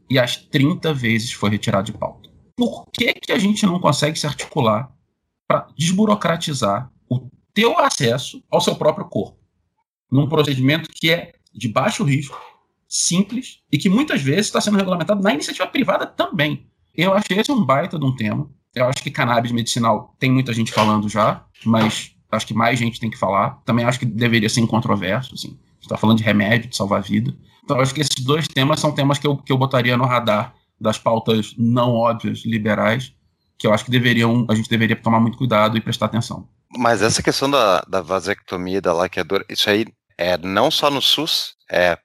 [0.09, 2.27] E as 30 vezes foi retirado de pauta.
[2.57, 4.91] Por que, que a gente não consegue se articular
[5.47, 9.37] para desburocratizar o teu acesso ao seu próprio corpo?
[10.11, 12.39] Num procedimento que é de baixo risco,
[12.87, 16.67] simples e que muitas vezes está sendo regulamentado na iniciativa privada também.
[16.95, 18.49] Eu achei esse um baita de um tema.
[18.73, 22.99] Eu acho que cannabis medicinal tem muita gente falando já, mas acho que mais gente
[22.99, 23.61] tem que falar.
[23.65, 27.33] Também acho que deveria ser incontroverso, assim está falando de remédio, de salvar vida.
[27.63, 30.53] Então, acho que esses dois temas são temas que eu, que eu botaria no radar
[30.79, 33.13] das pautas não óbvias liberais,
[33.57, 36.47] que eu acho que deveriam, a gente deveria tomar muito cuidado e prestar atenção.
[36.77, 39.85] Mas essa questão da, da vasectomia, da laqueadura, isso aí
[40.17, 41.97] é não só no SUS, é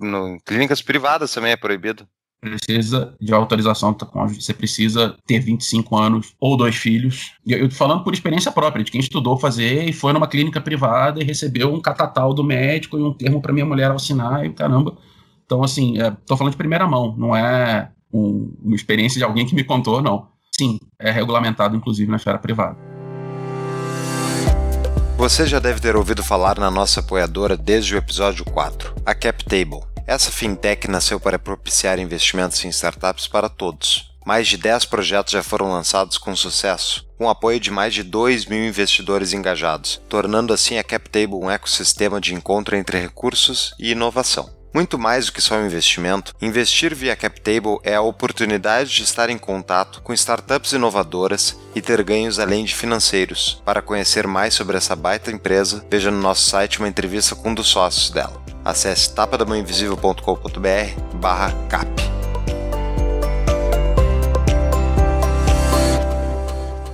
[0.00, 2.08] no, em clínicas privadas também é proibido
[2.50, 7.32] precisa de autorização do cônjuge, você precisa ter 25 anos ou dois filhos.
[7.46, 10.60] E eu tô falando por experiência própria, de quem estudou fazer e foi numa clínica
[10.60, 14.50] privada e recebeu um catatal do médico e um termo para minha mulher assinar e
[14.50, 14.96] caramba.
[15.46, 19.46] Então, assim, é, tô falando de primeira mão, não é um, uma experiência de alguém
[19.46, 20.28] que me contou, não.
[20.56, 22.76] Sim, é regulamentado, inclusive, na esfera privada.
[25.16, 29.93] Você já deve ter ouvido falar na nossa apoiadora desde o episódio 4, a CapTable.
[30.06, 34.12] Essa fintech nasceu para propiciar investimentos em startups para todos.
[34.24, 38.46] Mais de 10 projetos já foram lançados com sucesso, com apoio de mais de 2
[38.46, 44.50] mil investidores engajados, tornando assim a CapTable um ecossistema de encontro entre recursos e inovação.
[44.74, 49.30] Muito mais do que só um investimento, investir via CapTable é a oportunidade de estar
[49.30, 53.62] em contato com startups inovadoras e ter ganhos além de financeiros.
[53.64, 57.54] Para conhecer mais sobre essa baita empresa, veja no nosso site uma entrevista com um
[57.54, 58.42] dos sócios dela.
[58.64, 61.86] Acesse tapadamãoinvisível.com.br barra cap.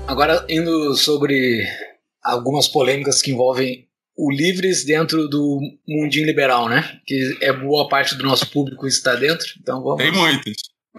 [0.07, 1.67] Agora, indo sobre
[2.23, 3.89] algumas polêmicas que envolvem
[4.21, 7.01] o Livres dentro do mundinho liberal, né?
[7.07, 9.47] Que é boa parte do nosso público está dentro.
[9.59, 10.03] Então vamos.
[10.03, 10.57] Tem muitas.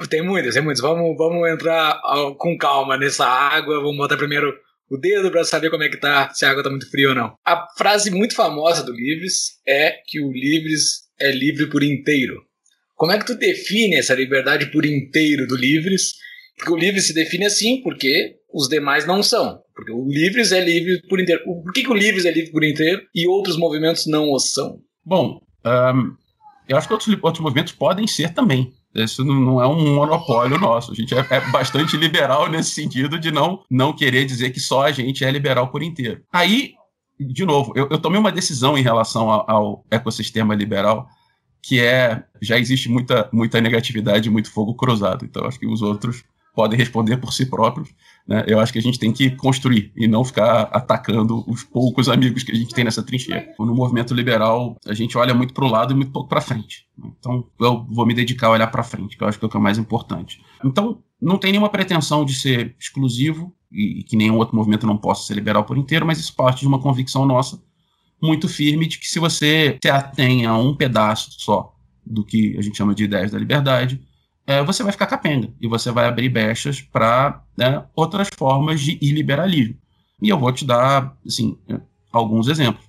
[0.09, 0.81] Tem muitas, tem muitas.
[0.81, 3.79] Vamos, vamos entrar ah, com calma nessa água.
[3.79, 4.51] Vamos botar primeiro
[4.89, 7.15] o dedo para saber como é que tá, se a água tá muito fria ou
[7.15, 7.35] não.
[7.45, 12.41] A frase muito famosa do Livres é que o Livres é livre por inteiro.
[12.95, 16.13] Como é que tu define essa liberdade por inteiro do Livres?
[16.57, 19.59] Porque o Livres se define assim porque os demais não são.
[19.75, 21.43] Porque o Livres é livre por inteiro.
[21.43, 24.79] Por que, que o Livres é livre por inteiro e outros movimentos não o são?
[25.03, 26.15] Bom, um,
[26.67, 28.73] eu acho que outros, outros movimentos podem ser também.
[28.93, 30.91] Isso não é um monopólio nosso.
[30.91, 34.83] A gente é, é, bastante liberal nesse sentido de não, não querer dizer que só
[34.83, 36.21] a gente é liberal por inteiro.
[36.31, 36.73] Aí,
[37.19, 41.07] de novo, eu, eu tomei uma decisão em relação ao, ao, ecossistema liberal
[41.63, 45.23] que é já existe muita, muita negatividade, muito fogo cruzado.
[45.23, 47.89] Então, acho que os outros podem responder por si próprios.
[48.27, 48.43] Né?
[48.47, 52.43] Eu acho que a gente tem que construir e não ficar atacando os poucos amigos
[52.43, 53.47] que a gente tem nessa trincheira.
[53.59, 56.85] No movimento liberal, a gente olha muito para o lado e muito pouco para frente.
[57.19, 59.49] Então, eu vou me dedicar a olhar para frente, que eu acho que é o
[59.49, 60.41] que é mais importante.
[60.63, 65.25] Então, não tem nenhuma pretensão de ser exclusivo e que nenhum outro movimento não possa
[65.25, 67.61] ser liberal por inteiro, mas isso parte de uma convicção nossa
[68.21, 71.73] muito firme de que se você se atém a um pedaço só
[72.05, 74.01] do que a gente chama de ideias da liberdade,
[74.45, 78.97] é, você vai ficar capenga e você vai abrir brechas para né, outras formas de
[79.01, 79.75] iliberalismo.
[80.21, 81.57] E eu vou te dar assim,
[82.11, 82.83] alguns exemplos.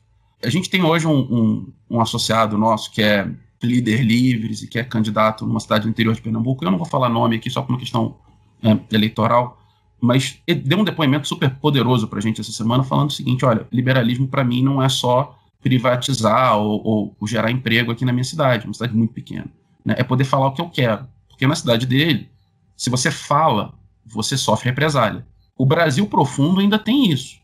[0.45, 3.29] A gente tem hoje um, um, um associado nosso que é
[3.63, 6.65] líder livres e que é candidato numa cidade do interior de Pernambuco.
[6.65, 8.17] Eu não vou falar nome aqui só por uma questão
[8.63, 9.61] é, eleitoral,
[10.01, 13.45] mas ele deu um depoimento super poderoso para a gente essa semana falando o seguinte:
[13.45, 18.25] olha, liberalismo para mim não é só privatizar ou, ou, gerar emprego aqui na minha
[18.25, 19.47] cidade, uma cidade muito pequena.
[19.85, 19.95] Né?
[19.97, 21.07] É poder falar o que eu quero.
[21.43, 22.31] Porque na cidade dele,
[22.77, 23.75] se você fala,
[24.07, 25.27] você sofre represália.
[25.59, 27.41] O Brasil profundo ainda tem isso.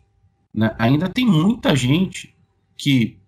[0.55, 0.73] Né?
[0.79, 2.33] Ainda tem muita gente
[2.77, 3.19] que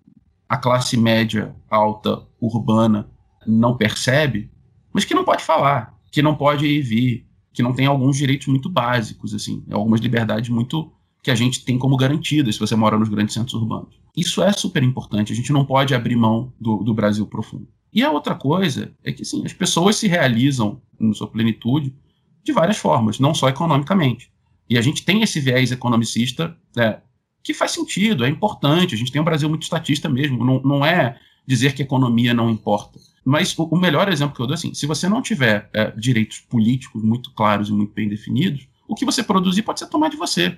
[0.49, 3.11] a classe média alta urbana
[3.45, 4.49] não percebe,
[4.93, 8.17] mas que não pode falar, que não pode ir e vir, que não tem alguns
[8.17, 12.77] direitos muito básicos, assim, algumas liberdades muito que a gente tem como garantidas se você
[12.77, 13.99] mora nos grandes centros urbanos.
[14.17, 17.67] Isso é super importante, a gente não pode abrir mão do, do Brasil profundo.
[17.93, 21.95] E a outra coisa é que assim, as pessoas se realizam em sua plenitude
[22.43, 24.31] de várias formas, não só economicamente.
[24.69, 27.01] E a gente tem esse viés economicista é,
[27.43, 28.95] que faz sentido, é importante.
[28.95, 30.45] A gente tem um Brasil muito estatista mesmo.
[30.45, 33.01] Não, não é dizer que economia não importa.
[33.25, 35.91] Mas o, o melhor exemplo que eu dou é assim: se você não tiver é,
[35.91, 40.09] direitos políticos muito claros e muito bem definidos, o que você produzir pode ser tomar
[40.09, 40.57] de você.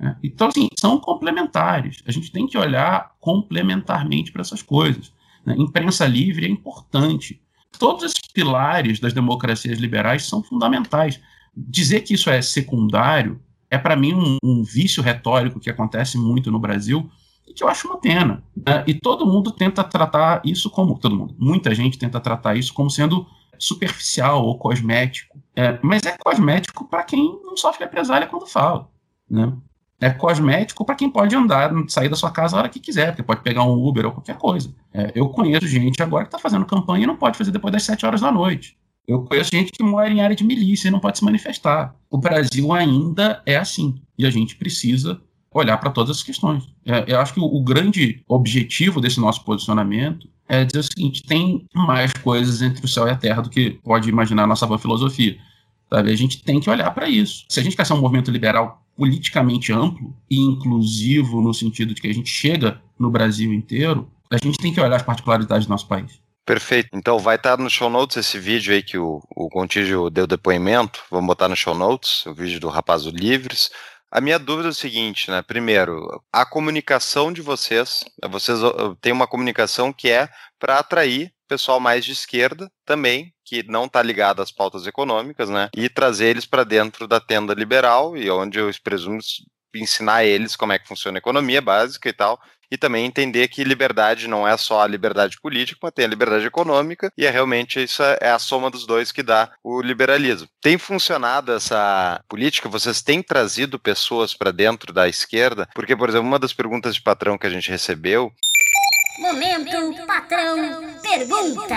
[0.00, 0.16] É.
[0.22, 2.02] Então, assim, são complementares.
[2.06, 5.12] A gente tem que olhar complementarmente para essas coisas.
[5.44, 5.54] Né?
[5.58, 7.40] Imprensa livre é importante.
[7.78, 11.20] Todos esses pilares das democracias liberais são fundamentais.
[11.56, 13.40] Dizer que isso é secundário
[13.72, 17.10] é, para mim, um, um, vício retórico que acontece muito no Brasil
[17.48, 18.44] e que eu acho uma pena.
[18.54, 18.84] Né?
[18.86, 20.98] E todo mundo tenta tratar isso como.
[20.98, 23.26] Todo mundo, muita gente tenta tratar isso como sendo
[23.58, 25.40] superficial ou cosmético.
[25.56, 28.90] É, mas é cosmético para quem não sofre represália quando fala.
[29.30, 29.50] Né?
[30.02, 33.22] É cosmético para quem pode andar, sair da sua casa a hora que quiser, porque
[33.22, 34.74] pode pegar um Uber ou qualquer coisa.
[34.92, 37.84] É, eu conheço gente agora que está fazendo campanha e não pode fazer depois das
[37.84, 38.76] 7 horas da noite.
[39.06, 41.94] Eu conheço gente que mora em área de milícia e não pode se manifestar.
[42.10, 43.94] O Brasil ainda é assim.
[44.18, 45.20] E a gente precisa
[45.54, 46.64] olhar para todas as questões.
[46.84, 51.22] É, eu acho que o, o, grande objetivo desse nosso posicionamento é dizer o seguinte:
[51.22, 54.66] tem mais coisas entre o céu e a terra do que pode imaginar a nossa
[54.66, 55.36] boa filosofia.
[55.92, 56.10] Sabe?
[56.10, 57.44] A gente tem que olhar para isso.
[57.50, 62.00] Se a gente quer ser um movimento liberal politicamente amplo e inclusivo no sentido de
[62.00, 65.70] que a gente chega no Brasil inteiro, a gente tem que olhar as particularidades do
[65.70, 66.18] nosso país.
[66.46, 66.88] Perfeito.
[66.94, 71.02] Então vai estar no show notes esse vídeo aí que o, o Contígio deu depoimento.
[71.10, 73.70] Vamos botar no show notes o vídeo do Rapaz do Livres.
[74.10, 75.42] A minha dúvida é o seguinte, né?
[75.42, 78.58] Primeiro, a comunicação de vocês, vocês
[79.00, 80.28] têm uma comunicação que é
[80.58, 85.68] para atrair pessoal mais de esquerda também, que não está ligado às pautas econômicas, né?
[85.76, 89.18] E trazer eles para dentro da tenda liberal e onde eu presumo
[89.74, 93.64] ensinar eles como é que funciona a economia básica e tal, e também entender que
[93.64, 97.82] liberdade não é só a liberdade política, mas tem a liberdade econômica, e é realmente
[97.82, 100.48] isso é a soma dos dois que dá o liberalismo.
[100.62, 102.68] Tem funcionado essa política?
[102.70, 105.68] Vocês têm trazido pessoas para dentro da esquerda?
[105.74, 108.32] Porque, por exemplo, uma das perguntas de patrão que a gente recebeu
[109.18, 111.76] Momento Patrão Pergunta.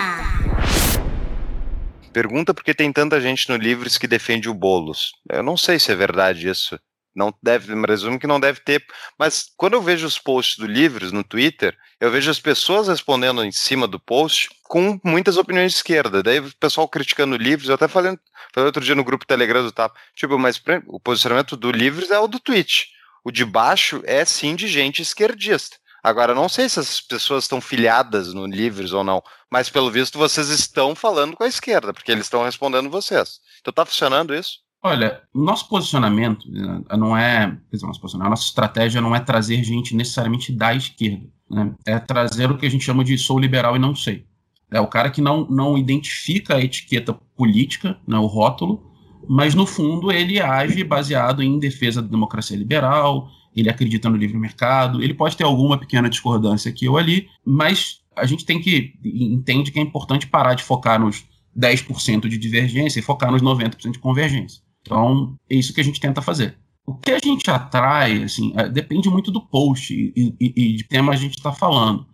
[2.14, 5.12] Pergunta porque tem tanta gente no Livres que defende o Boulos.
[5.30, 6.80] Eu não sei se é verdade isso.
[7.14, 8.86] Não deve, presumo que não deve ter.
[9.20, 13.44] Mas quando eu vejo os posts do Livros no Twitter, eu vejo as pessoas respondendo
[13.44, 16.24] em cima do post com muitas opiniões de esquerda.
[16.24, 18.18] Daí o pessoal criticando Livros, eu até falei,
[18.54, 19.98] falei outro dia no grupo Telegram do TAP.
[20.16, 22.88] Tipo, mas o posicionamento do Livros é o do tweet.
[23.22, 25.76] O de baixo é sim de gente esquerdista.
[26.06, 30.20] Agora, não sei se as pessoas estão filiadas no Livres ou não, mas pelo visto
[30.20, 33.40] vocês estão falando com a esquerda, porque eles estão respondendo vocês.
[33.60, 34.60] Então tá funcionando isso?
[34.84, 39.64] Olha, nosso posicionamento né, não é, dizer, nosso posicionamento, a nossa estratégia não é trazer
[39.64, 41.74] gente necessariamente da esquerda, né?
[41.88, 44.28] é trazer o que a gente chama de sou liberal e não sei.
[44.70, 48.92] É o cara que não, não identifica a etiqueta política, né, o rótulo,
[49.28, 54.38] mas no fundo ele age baseado em defesa da democracia liberal, ele acredita no livre
[54.38, 58.94] mercado, ele pode ter alguma pequena discordância aqui ou ali, mas a gente tem que
[59.04, 61.26] entende que é importante parar de focar nos
[61.58, 64.62] 10% de divergência e focar nos 90% de convergência.
[64.82, 66.58] Então, é isso que a gente tenta fazer.
[66.86, 70.84] O que a gente atrai, assim, é, depende muito do post e, e, e de
[70.84, 72.06] tema a gente está falando.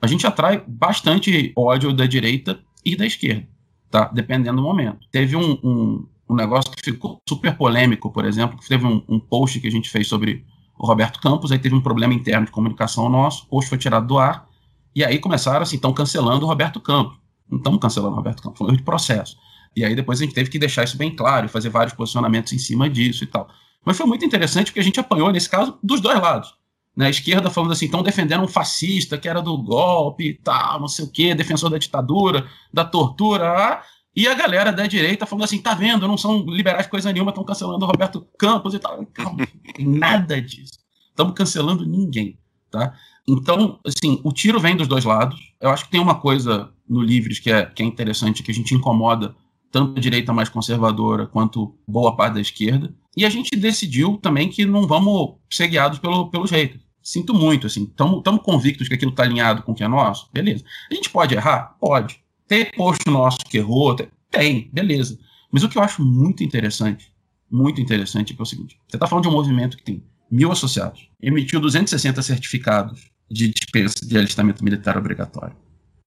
[0.00, 3.48] A gente atrai bastante ódio da direita e da esquerda,
[3.90, 4.10] tá?
[4.12, 5.06] Dependendo do momento.
[5.10, 9.58] Teve um, um, um negócio que ficou super polêmico, por exemplo, teve um, um post
[9.60, 10.44] que a gente fez sobre
[10.78, 14.18] o Roberto Campos, aí teve um problema interno de comunicação nosso, post foi tirado do
[14.18, 14.48] ar,
[14.94, 17.16] e aí começaram assim, estão cancelando o Roberto Campos.
[17.50, 19.36] Não estamos cancelando o Roberto Campos, foi um erro de processo.
[19.74, 22.58] E aí depois a gente teve que deixar isso bem claro fazer vários posicionamentos em
[22.58, 23.48] cima disso e tal.
[23.84, 26.54] Mas foi muito interessante porque a gente apanhou, nesse caso, dos dois lados.
[26.96, 27.06] Né?
[27.06, 30.88] A esquerda falando assim, estão defendendo um fascista que era do golpe e tal, não
[30.88, 33.82] sei o quê, defensor da ditadura, da tortura, ah,
[34.14, 37.44] e a galera da direita falando assim, tá vendo, não são liberais coisa nenhuma, estão
[37.44, 39.04] cancelando o Roberto Campos e tal.
[39.06, 39.46] Calma,
[39.78, 40.78] nada disso.
[41.08, 42.38] Estamos cancelando ninguém,
[42.70, 42.94] tá?
[43.26, 45.38] Então, assim, o tiro vem dos dois lados.
[45.60, 48.54] Eu acho que tem uma coisa no Livres que é, que é interessante, que a
[48.54, 49.34] gente incomoda
[49.70, 52.94] tanto a direita mais conservadora quanto boa parte da esquerda.
[53.16, 56.78] E a gente decidiu também que não vamos ser guiados pelo, pelo jeito.
[57.02, 57.84] Sinto muito, assim.
[57.84, 60.28] Estamos convictos que aquilo está alinhado com o que é nosso?
[60.32, 60.64] Beleza.
[60.90, 61.76] A gente pode errar?
[61.80, 62.21] Pode.
[62.52, 63.96] Ter posto nosso que errou?
[64.30, 65.18] Tem, beleza.
[65.50, 67.10] Mas o que eu acho muito interessante,
[67.50, 70.52] muito interessante, é, é o seguinte: você está falando de um movimento que tem mil
[70.52, 75.56] associados, emitiu 260 certificados de dispensa de alistamento militar obrigatório,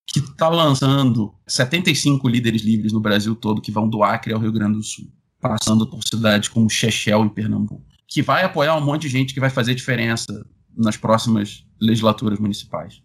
[0.06, 4.52] que está lançando 75 líderes livres no Brasil todo que vão do Acre ao Rio
[4.52, 9.02] Grande do Sul, passando por cidades como Chechel, em Pernambuco, que vai apoiar um monte
[9.02, 10.46] de gente que vai fazer diferença
[10.78, 13.02] nas próximas legislaturas municipais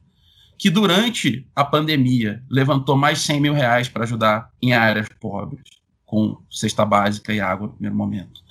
[0.60, 5.62] que durante a pandemia levantou mais 100 mil reais para ajudar em áreas pobres,
[6.04, 8.42] com cesta básica e água no primeiro momento.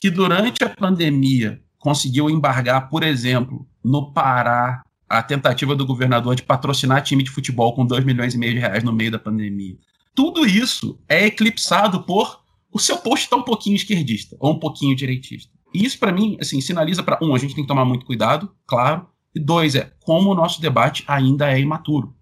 [0.00, 6.42] Que durante a pandemia conseguiu embargar, por exemplo, no Pará, a tentativa do governador de
[6.42, 9.76] patrocinar time de futebol com 2 milhões e meio de reais no meio da pandemia.
[10.14, 12.40] Tudo isso é eclipsado por
[12.72, 15.52] o seu post estar tá um pouquinho esquerdista ou um pouquinho direitista.
[15.74, 18.50] E isso, para mim, assim, sinaliza para um, a gente tem que tomar muito cuidado,
[18.66, 22.14] claro, e dois, é como o nosso debate ainda é imaturo.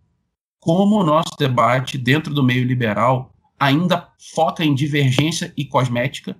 [0.61, 6.37] Como o nosso debate dentro do meio liberal ainda foca em divergência e cosmética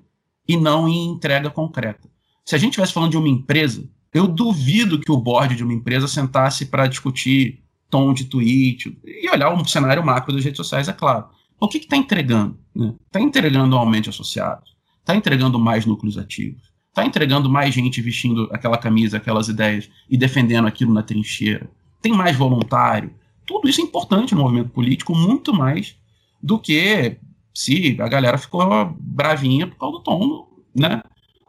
[0.47, 2.09] e não em entrega concreta.
[2.45, 5.73] Se a gente estivesse falando de uma empresa, eu duvido que o board de uma
[5.73, 10.89] empresa sentasse para discutir tom de tweet e olhar um cenário macro das redes sociais,
[10.89, 11.29] é claro.
[11.61, 12.59] O que está entregando?
[12.75, 12.95] Está né?
[13.11, 14.77] Tá entregando um aumento de associados?
[15.01, 16.68] Está entregando mais núcleos ativos?
[16.89, 21.71] Está entregando mais gente vestindo aquela camisa, aquelas ideias e defendendo aquilo na trincheira.
[22.01, 23.13] Tem mais voluntário.
[23.47, 25.97] Tudo isso é importante no movimento político, muito mais
[26.43, 27.19] do que
[27.55, 31.03] se a galera ficou bravinha por causa do tom né,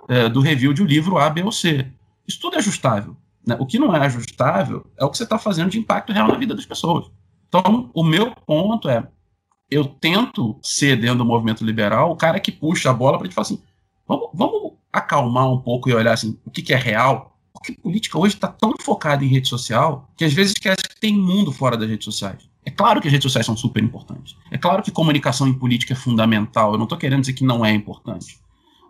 [0.07, 1.85] é, do review de um livro A, B ou C.
[2.27, 3.15] Isso tudo é ajustável.
[3.45, 3.55] Né?
[3.59, 6.37] O que não é ajustável é o que você está fazendo de impacto real na
[6.37, 7.09] vida das pessoas.
[7.47, 9.07] Então, o meu ponto é:
[9.69, 13.35] eu tento ser dentro do movimento liberal o cara que puxa a bola para gente
[13.35, 13.61] falar assim:
[14.07, 18.17] vamos, vamos acalmar um pouco e olhar assim, o que, que é real, porque política
[18.17, 21.77] hoje está tão focada em rede social que às vezes esquece que tem mundo fora
[21.77, 22.49] das redes sociais.
[22.65, 24.35] É claro que as redes sociais são super importantes.
[24.51, 26.71] É claro que comunicação em política é fundamental.
[26.71, 28.37] Eu não estou querendo dizer que não é importante.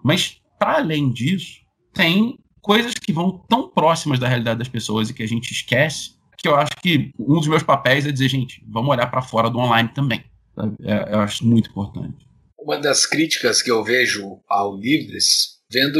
[0.03, 1.59] Mas, para além disso,
[1.93, 6.15] tem coisas que vão tão próximas da realidade das pessoas e que a gente esquece,
[6.37, 9.49] que eu acho que um dos meus papéis é dizer, gente, vamos olhar para fora
[9.49, 10.23] do online também.
[10.83, 12.27] É, eu acho muito importante.
[12.57, 15.99] Uma das críticas que eu vejo ao Livres vendo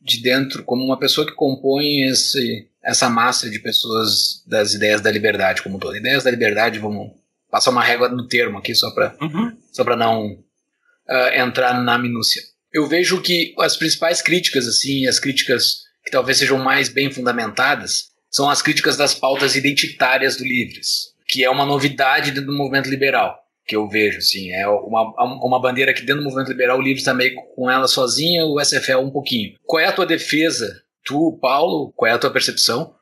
[0.00, 5.10] de dentro como uma pessoa que compõe esse, essa massa de pessoas das ideias da
[5.10, 5.96] liberdade como um todo.
[5.96, 7.12] Ideias da liberdade, vamos
[7.50, 9.56] passar uma régua no termo aqui só para uhum.
[9.72, 12.42] só para não uh, entrar na minúcia.
[12.72, 18.10] Eu vejo que as principais críticas assim, as críticas que talvez sejam mais bem fundamentadas,
[18.30, 22.88] são as críticas das pautas identitárias do Livres, que é uma novidade dentro do movimento
[22.88, 24.50] liberal que eu vejo, assim.
[24.50, 25.12] É uma,
[25.44, 28.58] uma bandeira que dentro do movimento liberal o Livre está meio com ela sozinha, o
[28.58, 29.54] SFL um pouquinho.
[29.64, 30.80] Qual é a tua defesa?
[31.04, 32.94] Tu, Paulo, qual é a tua percepção?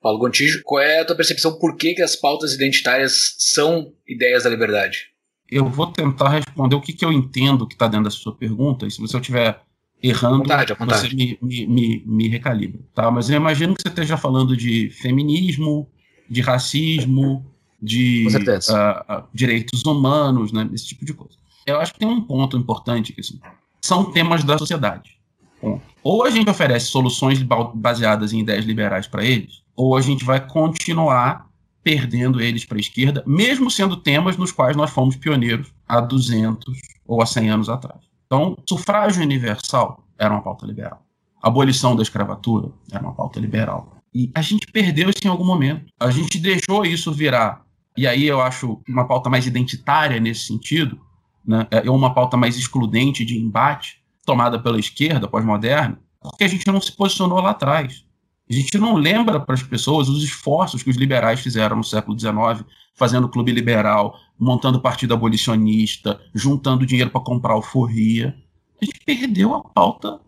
[0.00, 4.44] Paulo Gontijo, qual é a tua percepção por que, que as pautas identitárias são ideias
[4.44, 5.08] da liberdade?
[5.50, 8.86] Eu vou tentar responder o que, que eu entendo que está dentro da sua pergunta,
[8.86, 9.60] e se você estiver
[10.02, 11.08] errando, vontade, vontade.
[11.08, 12.80] você me, me, me, me recalibra.
[12.94, 13.10] Tá?
[13.10, 15.88] Mas eu imagino que você esteja falando de feminismo,
[16.28, 17.44] de racismo,
[17.80, 18.26] de
[18.70, 20.68] uh, direitos humanos, né?
[20.72, 21.34] esse tipo de coisa.
[21.66, 23.40] Eu acho que tem um ponto importante que assim,
[23.80, 25.16] são temas da sociedade.
[25.60, 25.82] Ponto.
[26.02, 30.24] Ou a gente oferece soluções ba- baseadas em ideias liberais para eles, ou a gente
[30.24, 31.46] vai continuar
[31.82, 36.64] perdendo eles para a esquerda, mesmo sendo temas nos quais nós fomos pioneiros há 200
[37.06, 38.00] ou há 100 anos atrás.
[38.26, 41.04] Então, sufrágio universal era uma pauta liberal.
[41.40, 43.96] Abolição da escravatura era uma pauta liberal.
[44.12, 45.86] E a gente perdeu isso em algum momento.
[46.00, 47.64] A gente deixou isso virar.
[47.96, 51.00] E aí eu acho uma pauta mais identitária nesse sentido,
[51.46, 51.66] né?
[51.70, 56.80] é uma pauta mais excludente de embate, tomada pela esquerda pós-moderna, porque a gente não
[56.80, 58.04] se posicionou lá atrás.
[58.48, 62.18] A gente não lembra para as pessoas os esforços que os liberais fizeram no século
[62.18, 68.36] XIX, fazendo clube liberal, montando partido abolicionista, juntando dinheiro para comprar alforria.
[68.80, 70.20] A gente perdeu a pauta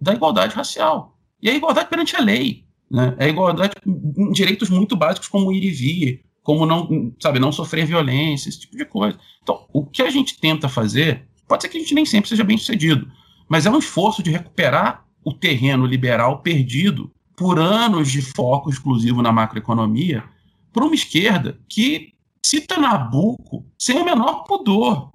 [0.00, 1.18] da igualdade racial.
[1.42, 2.64] E a igualdade perante a lei.
[2.90, 3.14] Né?
[3.18, 7.84] A igualdade em direitos muito básicos como ir e vir, como não, sabe, não sofrer
[7.84, 9.18] violência, esse tipo de coisa.
[9.42, 12.44] Então, o que a gente tenta fazer, pode ser que a gente nem sempre seja
[12.44, 13.10] bem sucedido,
[13.48, 19.20] mas é um esforço de recuperar o terreno liberal perdido por anos de foco exclusivo
[19.22, 20.22] na macroeconomia
[20.72, 25.10] por uma esquerda que cita Nabucco sem o menor pudor.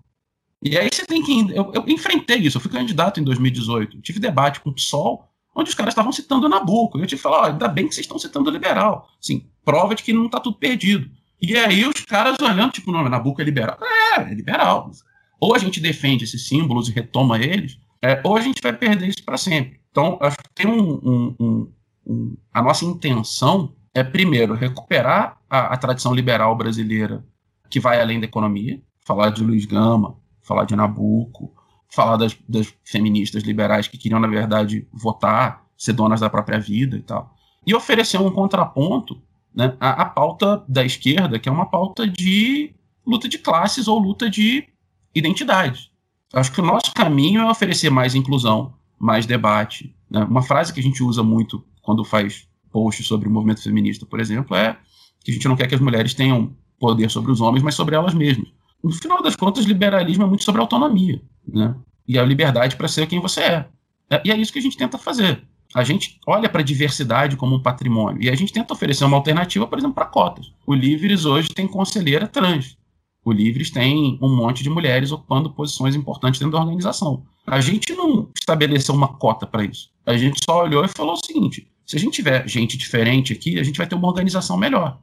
[0.61, 1.55] E aí você tem que.
[1.55, 5.69] Eu, eu enfrentei isso, eu fui candidato em 2018, tive debate com o PSOL, onde
[5.69, 6.97] os caras estavam citando Nabucco.
[6.97, 9.07] E eu tive que falar: ó, ainda bem que vocês estão citando liberal.
[9.17, 11.09] Assim, prova de que não está tudo perdido.
[11.41, 13.77] E aí os caras olhando, tipo, não, Nabucco é liberal.
[13.81, 14.91] É, é liberal.
[15.39, 19.07] Ou a gente defende esses símbolos e retoma eles, é, ou a gente vai perder
[19.07, 19.79] isso para sempre.
[19.89, 21.73] Então, acho que tem um, um,
[22.05, 27.25] um, A nossa intenção é, primeiro, recuperar a, a tradição liberal brasileira
[27.69, 31.53] que vai além da economia, falar de Luiz Gama, falar de Nabucco,
[31.89, 36.97] falar das, das, feministas liberais que queriam, na verdade, votar, ser donas da própria vida
[36.97, 37.33] e tal.
[37.65, 39.21] E oferecer um contraponto
[39.53, 42.73] né, à, à, pauta da esquerda, que é uma pauta de
[43.05, 44.67] luta de classes ou luta de
[45.13, 45.91] identidade.
[46.33, 49.93] Acho que o nosso caminho é oferecer mais inclusão, mais debate.
[50.09, 50.23] Né?
[50.23, 54.19] Uma frase que a gente usa muito quando faz posts sobre o movimento feminista, por
[54.19, 54.77] exemplo, é
[55.23, 57.95] que a gente não quer que as mulheres tenham poder sobre os homens, mas sobre
[57.95, 58.47] elas mesmas.
[58.83, 61.75] No final das contas, liberalismo é muito sobre autonomia, né?
[62.07, 63.69] E a liberdade para ser quem você é.
[64.09, 64.21] é.
[64.25, 65.43] E é isso que a gente tenta fazer.
[65.73, 69.17] A gente olha para a diversidade como um patrimônio e a gente tenta oferecer uma
[69.17, 70.51] alternativa, por exemplo, para cotas.
[70.67, 72.77] O Livres hoje tem conselheira trans.
[73.23, 77.23] O Livres tem um monte de mulheres ocupando posições importantes dentro da organização.
[77.45, 79.89] A gente não estabeleceu uma cota para isso.
[80.05, 83.59] A gente só olhou e falou o seguinte: se a gente tiver gente diferente aqui,
[83.59, 84.99] a gente vai ter uma organização melhor.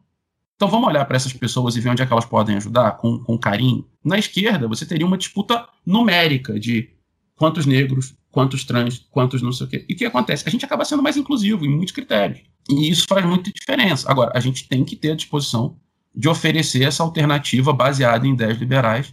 [0.57, 3.19] Então vamos olhar para essas pessoas e ver onde é que elas podem ajudar com,
[3.21, 3.87] com carinho.
[4.05, 6.91] Na esquerda, você teria uma disputa numérica de
[7.37, 9.85] quantos negros, quantos trans, quantos não sei o quê.
[9.89, 10.45] E o que acontece?
[10.47, 12.41] A gente acaba sendo mais inclusivo em muitos critérios.
[12.71, 14.09] E isso faz muita diferença.
[14.09, 15.77] Agora, a gente tem que ter a disposição
[16.15, 19.13] de oferecer essa alternativa baseada em ideias liberais.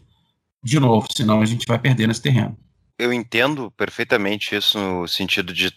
[0.64, 2.56] De novo, senão a gente vai perder nesse terreno.
[3.00, 5.74] Eu entendo perfeitamente isso no sentido de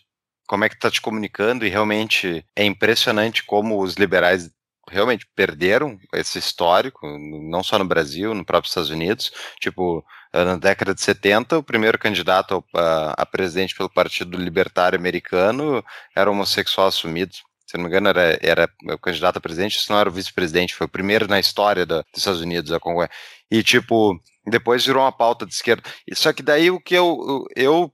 [0.47, 4.51] como é que está te comunicando e realmente é impressionante como os liberais
[4.91, 7.07] realmente perderam esse histórico,
[7.51, 9.33] não só no Brasil, no próprio Estados Unidos.
[9.59, 15.85] Tipo, na década de 70, o primeiro candidato a, a presidente pelo Partido Libertário Americano
[16.15, 17.35] era homossexual assumido.
[17.67, 20.75] Se não me engano, era, era o candidato a presidente, se não era o vice-presidente,
[20.75, 23.11] foi o primeiro na história da, dos Estados Unidos a concorrer.
[23.51, 25.83] E, tipo, depois virou uma pauta de esquerda.
[26.15, 27.93] Só que daí o que eu, eu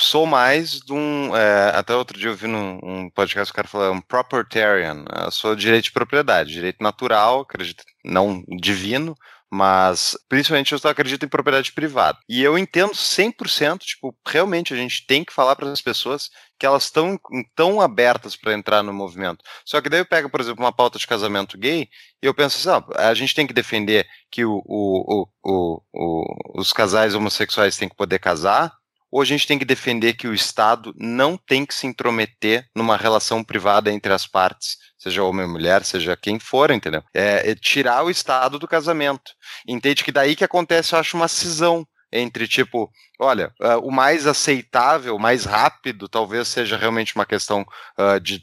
[0.00, 1.34] sou mais de um.
[1.36, 5.04] É, até outro dia eu vi num um podcast o cara falou um propertarian.
[5.24, 9.14] Eu sou direito de propriedade, direito natural, acredito, não divino,
[9.52, 12.18] mas principalmente eu acredito em propriedade privada.
[12.28, 16.66] E eu entendo 100%, tipo, realmente a gente tem que falar para as pessoas que
[16.66, 17.18] elas estão
[17.54, 19.44] tão abertas para entrar no movimento.
[19.64, 21.88] Só que daí eu pego, por exemplo, uma pauta de casamento gay
[22.22, 26.72] e eu penso assim, ah, a gente tem que defender que o, o, o, os
[26.72, 28.72] casais homossexuais têm que poder casar,
[29.14, 32.96] ou a gente tem que defender que o Estado não tem que se intrometer numa
[32.96, 37.00] relação privada entre as partes, seja homem ou mulher, seja quem for, entendeu?
[37.14, 39.30] É, é tirar o Estado do casamento.
[39.68, 42.90] Entende que daí que acontece, eu acho, uma cisão entre tipo,
[43.20, 47.64] olha, uh, o mais aceitável, mais rápido, talvez seja realmente uma questão
[47.96, 48.42] uh, de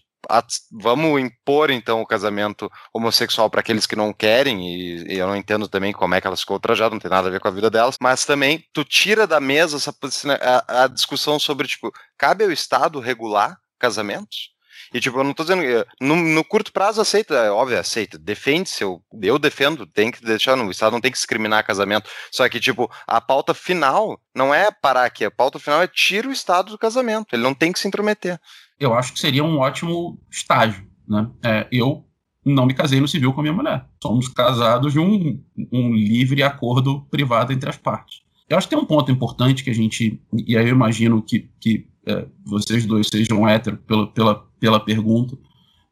[0.71, 5.35] vamos impor então o casamento homossexual para aqueles que não querem, e, e eu não
[5.35, 7.51] entendo também como é que elas ficou ultrajadas, não tem nada a ver com a
[7.51, 11.91] vida delas, mas também tu tira da mesa essa, possi- a, a discussão sobre, tipo,
[12.17, 14.51] cabe ao Estado regular casamentos?
[14.93, 15.61] E, tipo, eu não tô dizendo.
[15.61, 18.17] que- No, no curto prazo, aceita, é óbvio, aceita.
[18.19, 20.57] Defende-se, eu, eu defendo, tem que deixar.
[20.57, 22.09] No, o Estado não tem que discriminar casamento.
[22.29, 25.23] Só que, tipo, a pauta final não é parar aqui.
[25.23, 27.33] A pauta final é tira o Estado do casamento.
[27.33, 28.37] Ele não tem que se intrometer.
[28.81, 30.83] Eu acho que seria um ótimo estágio.
[31.07, 31.29] Né?
[31.43, 32.03] É, eu
[32.43, 33.85] não me casei no civil com a minha mulher.
[34.01, 35.39] Somos casados de um,
[35.71, 38.23] um livre acordo privado entre as partes.
[38.49, 40.19] Eu acho que tem um ponto importante que a gente.
[40.47, 45.37] E aí eu imagino que, que é, vocês dois sejam héteros pela, pela, pela pergunta.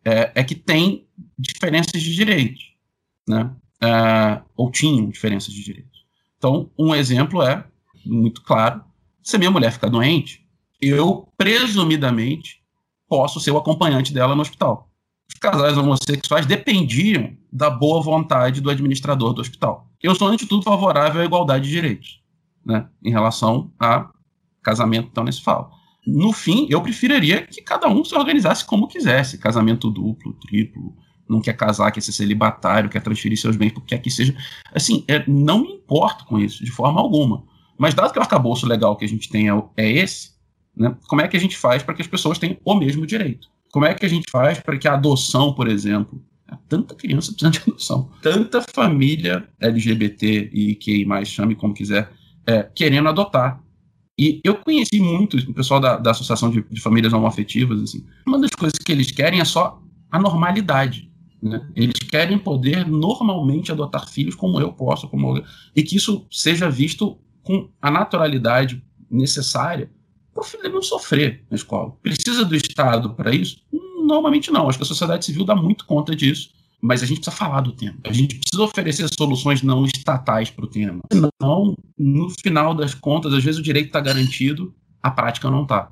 [0.03, 2.73] É, é que tem diferenças de direitos.
[3.27, 3.51] Né?
[3.83, 6.05] É, ou tinham diferenças de direitos.
[6.39, 7.63] Então, um exemplo é,
[8.03, 8.83] muito claro,
[9.21, 10.43] se minha mulher ficar doente,
[10.81, 12.58] eu, presumidamente,
[13.09, 14.89] posso ser o acompanhante dela no hospital.
[15.27, 19.89] Os casais homossexuais dependiam da boa vontade do administrador do hospital.
[20.01, 22.21] Eu sou, antes de tudo, favorável à igualdade de direitos,
[22.65, 24.09] né, em relação a
[24.63, 25.69] casamento, então, nesse fala.
[26.05, 30.95] No fim, eu preferiria que cada um se organizasse como quisesse, casamento duplo, triplo,
[31.27, 34.35] não quer casar, quer ser celibatário, quer transferir seus bens, porque quer que seja.
[34.73, 37.43] Assim, é, não me importo com isso, de forma alguma.
[37.77, 40.31] Mas dado que o arcabouço legal que a gente tem é, é esse,
[40.79, 43.49] né, como é que a gente faz para que as pessoas tenham o mesmo direito?
[43.71, 47.31] Como é que a gente faz para que a adoção, por exemplo, há tanta criança
[47.31, 52.09] precisando de adoção, tanta família LGBT e que mais chame como quiser,
[52.47, 53.61] é, querendo adotar.
[54.17, 58.05] E eu conheci muito o pessoal da, da Associação de, de Famílias Homoafetivas, assim.
[58.25, 61.09] Uma das coisas que eles querem é só a normalidade.
[61.41, 61.65] Né?
[61.75, 65.43] Eles querem poder normalmente adotar filhos como eu posso, como eu,
[65.75, 69.89] e que isso seja visto com a naturalidade necessária
[70.39, 71.91] para o filho não sofrer na escola.
[72.01, 73.61] Precisa do Estado para isso?
[74.05, 74.69] Normalmente não.
[74.69, 76.51] Acho que a sociedade civil dá muito conta disso.
[76.81, 77.97] Mas a gente precisa falar do tema.
[78.05, 81.01] A gente precisa oferecer soluções não estatais para o tema.
[81.11, 84.73] Senão, no final das contas, às vezes o direito está garantido,
[85.03, 85.91] a prática não está.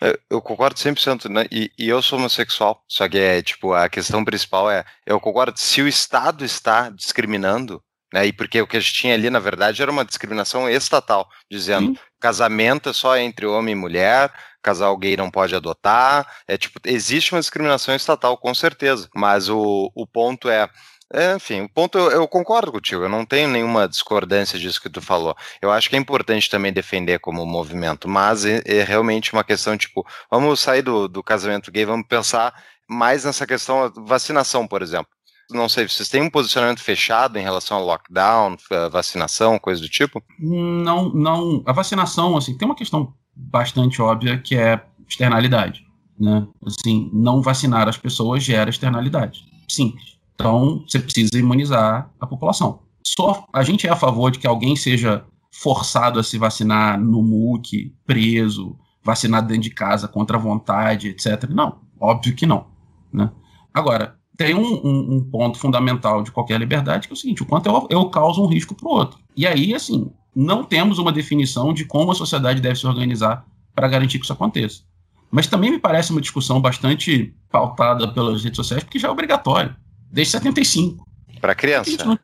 [0.00, 1.46] Eu, eu concordo 100%, né?
[1.52, 2.82] E, e eu sou homossexual.
[2.88, 7.82] Só que é, tipo, a questão principal é, eu concordo, se o Estado está discriminando,
[8.12, 8.26] né?
[8.26, 11.88] E porque o que a gente tinha ali, na verdade, era uma discriminação estatal, dizendo
[11.88, 11.98] Sim.
[12.20, 14.32] casamento é só entre homem e mulher,
[14.62, 16.26] casal gay não pode adotar.
[16.48, 19.08] É tipo, existe uma discriminação estatal, com certeza.
[19.14, 20.68] Mas o, o ponto é.
[21.12, 24.90] é, enfim, o ponto eu, eu concordo contigo, eu não tenho nenhuma discordância disso que
[24.90, 25.36] tu falou.
[25.62, 29.76] Eu acho que é importante também defender como movimento, mas é, é realmente uma questão,
[29.76, 32.52] tipo, vamos sair do, do casamento gay, vamos pensar
[32.88, 35.15] mais nessa questão vacinação, por exemplo.
[35.50, 38.56] Não sei, vocês têm um posicionamento fechado em relação ao lockdown,
[38.90, 40.22] vacinação, coisa do tipo?
[40.38, 41.62] Não, não.
[41.64, 45.86] A vacinação, assim, tem uma questão bastante óbvia que é externalidade.
[46.18, 46.46] Né?
[46.64, 49.44] Assim, não vacinar as pessoas gera externalidade.
[49.68, 50.16] Simples.
[50.34, 52.80] Então, você precisa imunizar a população.
[53.04, 57.22] Só a gente é a favor de que alguém seja forçado a se vacinar no
[57.22, 61.48] MUC, preso, vacinado dentro de casa contra a vontade, etc.
[61.48, 62.66] Não, óbvio que não.
[63.12, 63.30] Né?
[63.72, 67.46] Agora, tem um, um- um ponto fundamental de qualquer liberdade que é o seguinte: o
[67.46, 69.18] quanto eu, eu causo um risco para o outro.
[69.36, 73.88] E aí, assim, não temos uma definição de como a sociedade deve se organizar para
[73.88, 74.82] garantir que isso aconteça.
[75.30, 79.74] Mas também me parece uma discussão bastante pautada pelas redes sociais, porque já é obrigatório,
[80.10, 81.04] desde 75.
[81.40, 82.04] Para criança?
[82.04, 82.18] não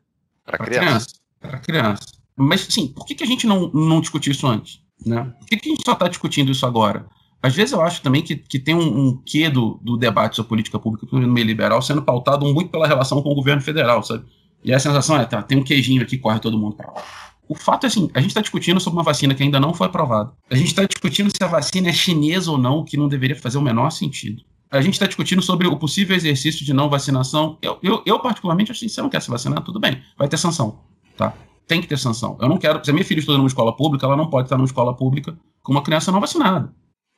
[0.45, 0.79] para criança?
[0.87, 1.07] criança.
[1.39, 2.03] Para criança.
[2.35, 4.81] Mas, sim, por que, que a gente não, não discutiu isso antes?
[5.05, 5.23] Né?
[5.39, 7.05] Por que, que a gente só está discutindo isso agora?
[7.43, 8.79] Às vezes eu acho também que, que tem um,
[9.09, 12.87] um quê do, do debate sobre política pública no meio liberal sendo pautado muito pela
[12.87, 14.23] relação com o governo federal, sabe?
[14.63, 17.03] E a sensação é, tá, tem um queijinho aqui, corre todo mundo para lá.
[17.49, 19.87] O fato é assim, a gente está discutindo sobre uma vacina que ainda não foi
[19.87, 20.31] aprovada.
[20.49, 23.57] A gente está discutindo se a vacina é chinesa ou não, que não deveria fazer
[23.57, 24.41] o menor sentido.
[24.71, 27.57] A gente está discutindo sobre o possível exercício de não vacinação.
[27.61, 30.29] Eu, eu, eu particularmente, acho assim, se você não quer se vacinar, tudo bem, vai
[30.29, 30.79] ter sanção,
[31.17, 31.33] tá?
[31.67, 32.37] Tem que ter sanção.
[32.41, 34.55] Eu não quero, se a minha filha estuda numa escola pública, ela não pode estar
[34.55, 36.73] numa escola pública com uma criança não vacinada,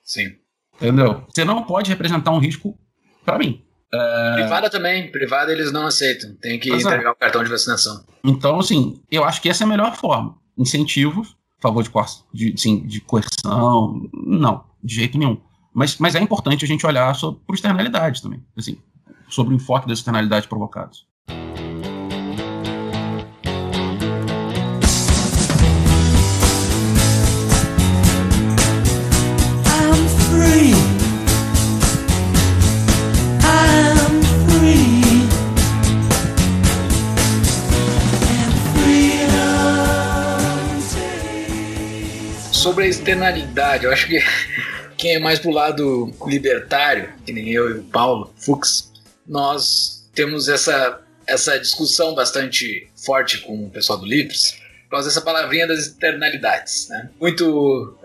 [0.05, 0.35] Sim.
[0.75, 1.25] entendeu?
[1.27, 2.77] Você não pode representar um risco
[3.25, 3.61] para mim.
[4.35, 5.11] Privada também.
[5.11, 6.35] Privada eles não aceitam.
[6.35, 6.75] Tem que é.
[6.75, 8.05] entregar o cartão de vacinação.
[8.23, 10.37] Então, assim, eu acho que essa é a melhor forma.
[10.57, 15.39] Incentivos, favor de, coer- de, assim, de coerção, não, de jeito nenhum.
[15.73, 18.77] Mas, mas é importante a gente olhar sobre por externalidades também, assim,
[19.29, 21.05] sobre o enfoque das externalidades provocadas.
[42.65, 44.19] Sobre a externalidade, eu acho que,
[44.97, 48.91] quem é mais pro lado libertário, que nem eu e o Paulo Fux,
[49.27, 55.21] nós temos essa, essa discussão bastante forte com o pessoal do Livres, por causa dessa
[55.21, 57.11] palavrinha das externalidades, né?
[57.21, 57.95] Muito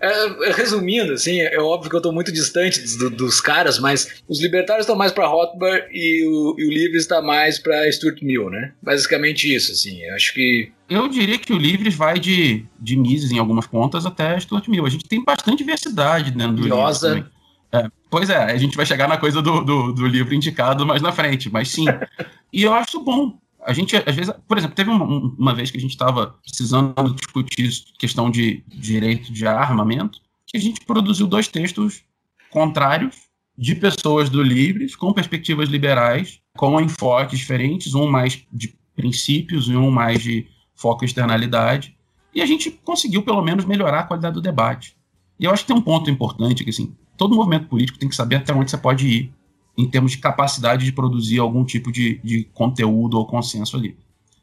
[0.00, 4.40] é, resumindo, assim, é óbvio que eu tô muito distante dos, dos caras, mas os
[4.40, 8.48] libertários estão mais para Rothbard e o, e o Livres está mais para Stuart Mill,
[8.50, 8.72] né?
[8.82, 10.02] Basicamente isso, assim.
[10.02, 10.70] Eu acho que.
[10.88, 14.86] Eu diria que o Livres vai de, de Mises em algumas pontas até Stuart Mill.
[14.86, 17.14] A gente tem bastante diversidade dentro do Nossa.
[17.14, 17.32] Livres.
[17.70, 21.02] É, pois é, a gente vai chegar na coisa do, do, do livro indicado mais
[21.02, 21.84] na frente, mas sim.
[22.52, 25.80] e eu acho bom a gente, às vezes, por exemplo, teve uma, vez que a
[25.80, 32.02] gente estava precisando discutir questão de direito de armamento, que a gente produziu dois textos
[32.50, 33.16] contrários
[33.56, 39.76] de pessoas do Livres, com perspectivas liberais, com enfoques diferentes, um mais de princípios e
[39.76, 41.96] um mais de foco externalidade,
[42.34, 44.96] e a gente conseguiu, pelo menos, melhorar a qualidade do debate.
[45.38, 48.14] E eu acho que tem um ponto importante, que assim, todo movimento político tem que
[48.14, 49.32] saber até onde você pode ir
[49.78, 53.96] em termos de capacidade de produzir algum tipo de, de conteúdo ou consenso ali.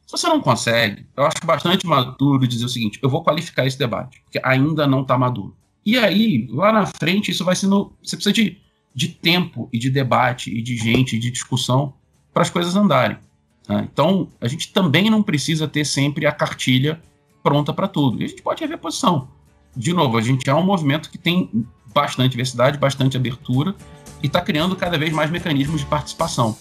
[0.07, 3.77] Se você não consegue, eu acho bastante maduro dizer o seguinte: eu vou qualificar esse
[3.77, 5.53] debate, porque ainda não está maduro.
[5.85, 7.91] E aí, lá na frente, isso vai sendo.
[8.01, 8.57] Você precisa de,
[8.93, 11.93] de tempo e de debate e de gente e de discussão
[12.33, 13.17] para as coisas andarem.
[13.67, 13.87] Né?
[13.91, 17.01] Então, a gente também não precisa ter sempre a cartilha
[17.43, 18.21] pronta para tudo.
[18.21, 19.27] E a gente pode rever posição.
[19.75, 23.75] De novo, a gente é um movimento que tem bastante diversidade, bastante abertura,
[24.21, 26.57] e está criando cada vez mais mecanismos de participação.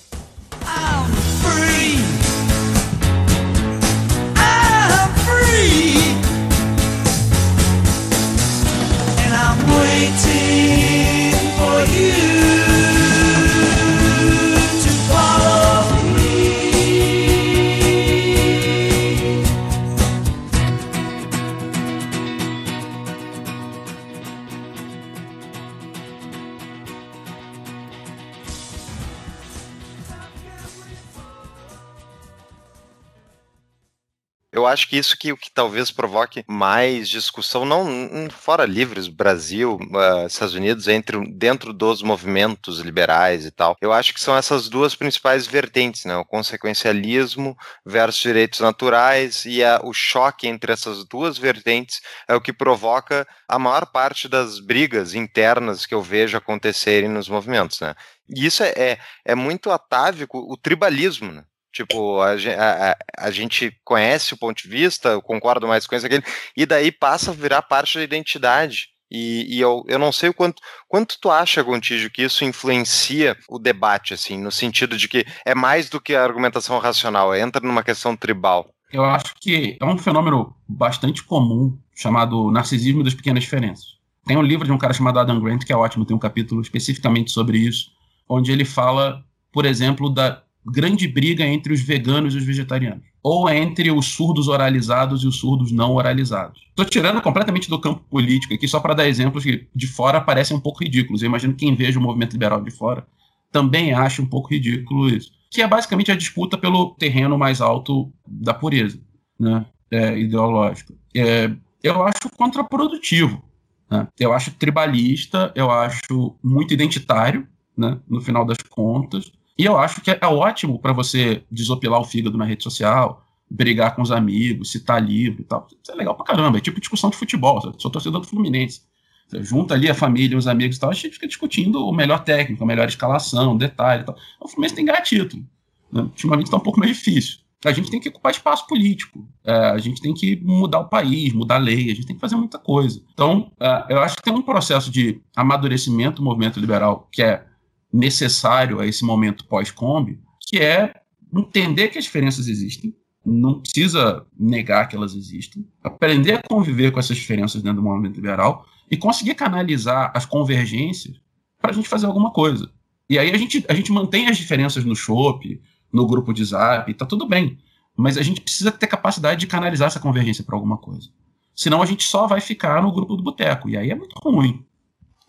[34.65, 39.77] Eu acho que isso que o que talvez provoque mais discussão, não fora livres, Brasil,
[39.77, 43.77] uh, Estados Unidos, entre dentro dos movimentos liberais e tal.
[43.79, 46.17] Eu acho que são essas duas principais vertentes, né?
[46.17, 47.55] O consequencialismo
[47.85, 53.29] versus direitos naturais e a, o choque entre essas duas vertentes é o que provoca
[53.47, 57.95] a maior parte das brigas internas que eu vejo acontecerem nos movimentos, né?
[58.35, 61.45] E isso é, é, é muito atávico o tribalismo, né?
[61.75, 62.97] Tipo, a, a,
[63.27, 66.23] a, gente conhece o ponto de vista, eu concordo mais com isso aquele,
[66.57, 68.91] e daí passa a virar parte da identidade.
[69.11, 73.37] E, e eu, eu não sei o quanto, quanto tu acha, Gontijo, que isso influencia
[73.49, 77.61] o debate, assim, no sentido de que é mais do que a argumentação racional, entra
[77.67, 78.73] numa questão tribal.
[78.93, 83.99] Eu acho que é um fenômeno bastante comum, chamado narcisismo das pequenas diferenças.
[84.25, 86.61] Tem um livro de um cara chamado Adam Grant, que é ótimo, tem um capítulo
[86.61, 87.91] especificamente sobre isso,
[88.29, 93.05] onde ele fala, por exemplo, da grande briga entre os veganos e os vegetarianos.
[93.23, 96.61] Ou entre os surdos oralizados e os surdos não oralizados.
[96.69, 100.57] Estou tirando completamente do campo político aqui, só para dar exemplos que de fora parecem
[100.57, 101.23] um pouco ridículos.
[101.23, 103.07] Eu imagino que quem veja o movimento liberal de fora
[103.51, 105.31] também acha um pouco ridículo isso.
[105.51, 109.01] Que é basicamente a disputa pelo terreno mais alto da pureza
[109.39, 109.65] né?
[109.91, 110.93] É, ideológica.
[111.15, 111.51] É,
[111.83, 113.43] eu acho contraprodutivo.
[113.91, 114.09] Né?
[114.19, 117.47] Eu acho tribalista, eu acho muito identitário,
[117.77, 117.99] né?
[118.09, 119.31] no final das contas.
[119.57, 123.95] E eu acho que é ótimo para você desopilar o fígado na rede social, brigar
[123.95, 125.69] com os amigos, citar livro e tal.
[125.71, 126.59] Isso é legal pra caramba.
[126.59, 127.61] É tipo discussão de futebol.
[127.79, 128.83] Sou torcedor do Fluminense.
[129.29, 132.23] Você junta ali a família, os amigos e tal, a gente fica discutindo o melhor
[132.25, 134.17] técnico, a melhor escalação, detalhe e tal.
[134.41, 135.45] O Fluminense tem título.
[135.91, 136.03] Né?
[136.03, 137.39] Ultimamente está um pouco mais difícil.
[137.65, 139.27] A gente tem que ocupar espaço político.
[139.43, 142.21] É, a gente tem que mudar o país, mudar a lei, a gente tem que
[142.21, 143.03] fazer muita coisa.
[143.15, 147.47] Então, é, eu acho que tem um processo de amadurecimento do movimento liberal que é
[147.95, 150.95] necessário a esse momento pós-Kombi, que é
[151.33, 152.93] entender que as diferenças existem,
[153.25, 158.17] não precisa negar que elas existem, aprender a conviver com essas diferenças dentro do movimento
[158.17, 161.21] liberal e conseguir canalizar as convergências
[161.59, 162.69] para a gente fazer alguma coisa.
[163.09, 165.61] E aí a gente, a gente mantém as diferenças no shopping,
[165.93, 167.59] no grupo de zap, tá tudo bem.
[167.97, 171.09] Mas a gente precisa ter capacidade de canalizar essa convergência para alguma coisa.
[171.55, 173.69] Senão a gente só vai ficar no grupo do boteco.
[173.69, 174.65] E aí é muito ruim.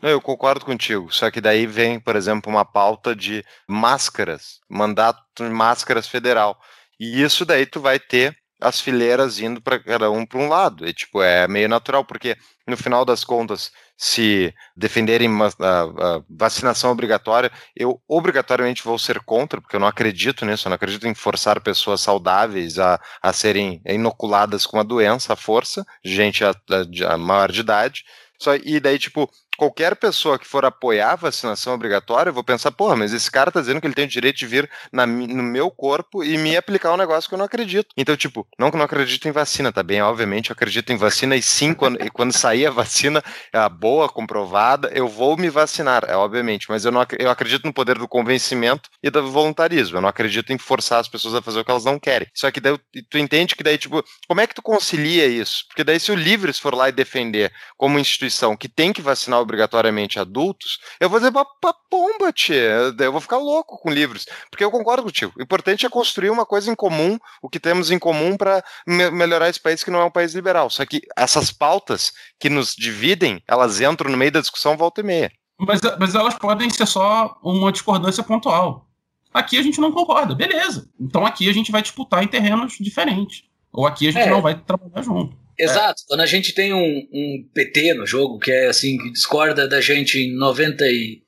[0.01, 5.43] Eu concordo contigo, só que daí vem, por exemplo, uma pauta de máscaras, mandato de
[5.43, 6.59] máscaras federal.
[6.99, 10.87] E isso daí tu vai ter as fileiras indo para cada um para um lado.
[10.87, 12.37] E tipo, é meio natural, porque
[12.67, 15.29] no final das contas, se defenderem
[15.59, 20.75] a, vacinação obrigatória, eu obrigatoriamente vou ser contra, porque eu não acredito nisso, eu não
[20.75, 26.43] acredito em forçar pessoas saudáveis a, a serem inoculadas com a doença, a força, gente
[26.43, 28.03] a, a, a maior de idade.
[28.37, 32.71] Só, e daí, tipo, qualquer pessoa que for apoiar a vacinação obrigatória, eu vou pensar,
[32.71, 35.43] porra, mas esse cara tá dizendo que ele tem o direito de vir na, no
[35.43, 37.87] meu corpo e me aplicar um negócio que eu não acredito.
[37.97, 40.01] Então, tipo, não que eu não acredito em vacina, tá bem?
[40.01, 44.09] Obviamente, eu acredito em vacina e sim, quando, e quando sair a vacina, a boa,
[44.09, 48.07] comprovada, eu vou me vacinar, é obviamente, mas eu, não, eu acredito no poder do
[48.07, 49.97] convencimento e do voluntarismo.
[49.97, 52.27] Eu não acredito em forçar as pessoas a fazer o que elas não querem.
[52.33, 52.77] Só que daí
[53.09, 55.65] tu entende que daí, tipo, como é que tu concilia isso?
[55.67, 59.39] Porque daí, se o Livres for lá e defender como instituição que tem que vacinar
[59.45, 62.93] obrigatoriamente adultos, eu vou dizer pra, pra pomba, tia.
[62.99, 64.25] Eu vou ficar louco com livros.
[64.49, 65.31] Porque eu concordo contigo.
[65.37, 69.09] O importante é construir uma coisa em comum, o que temos em comum para me
[69.11, 70.69] melhorar esse país que não é um país liberal.
[70.69, 75.03] Só que essas pautas que nos dividem, elas entram no meio da discussão volta e
[75.03, 75.31] meia.
[75.57, 78.89] Mas, mas elas podem ser só uma discordância pontual.
[79.33, 80.89] Aqui a gente não concorda, beleza.
[80.99, 83.43] Então aqui a gente vai disputar em terrenos diferentes.
[83.71, 84.29] Ou aqui a gente É.
[84.29, 85.37] não vai trabalhar junto.
[85.57, 86.03] Exato.
[86.07, 89.81] Quando a gente tem um, um PT no jogo que é assim, que discorda da
[89.81, 91.21] gente em 98%,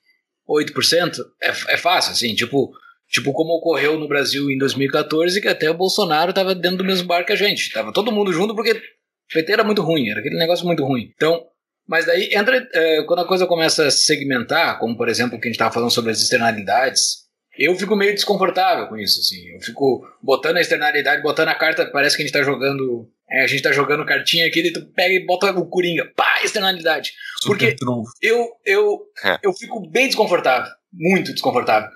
[1.42, 2.72] é, é fácil, assim, tipo,
[3.10, 7.08] tipo como ocorreu no Brasil em 2014, que até o Bolsonaro tava dentro do mesmo
[7.08, 7.72] bar que a gente.
[7.72, 11.12] Tava todo mundo junto porque o PT era muito ruim, era aquele negócio muito ruim.
[11.16, 11.46] Então,
[11.88, 15.48] mas daí entra, é, quando a coisa começa a segmentar, como por exemplo o que
[15.48, 19.48] a gente tava falando sobre as externalidades, eu fico meio desconfortável com isso, assim.
[19.56, 23.10] Eu fico botando a externalidade, botando a carta, parece que a gente tá jogando.
[23.30, 26.12] É, a gente tá jogando cartinha aqui, daí tu pega e bota o Coringa.
[26.16, 27.12] Pá, externalidade.
[27.42, 28.12] Super Porque- trunfo.
[28.22, 29.38] Eu, eu, É.
[29.44, 30.70] eu fico bem desconfortável.
[30.94, 31.90] Muito desconfortável.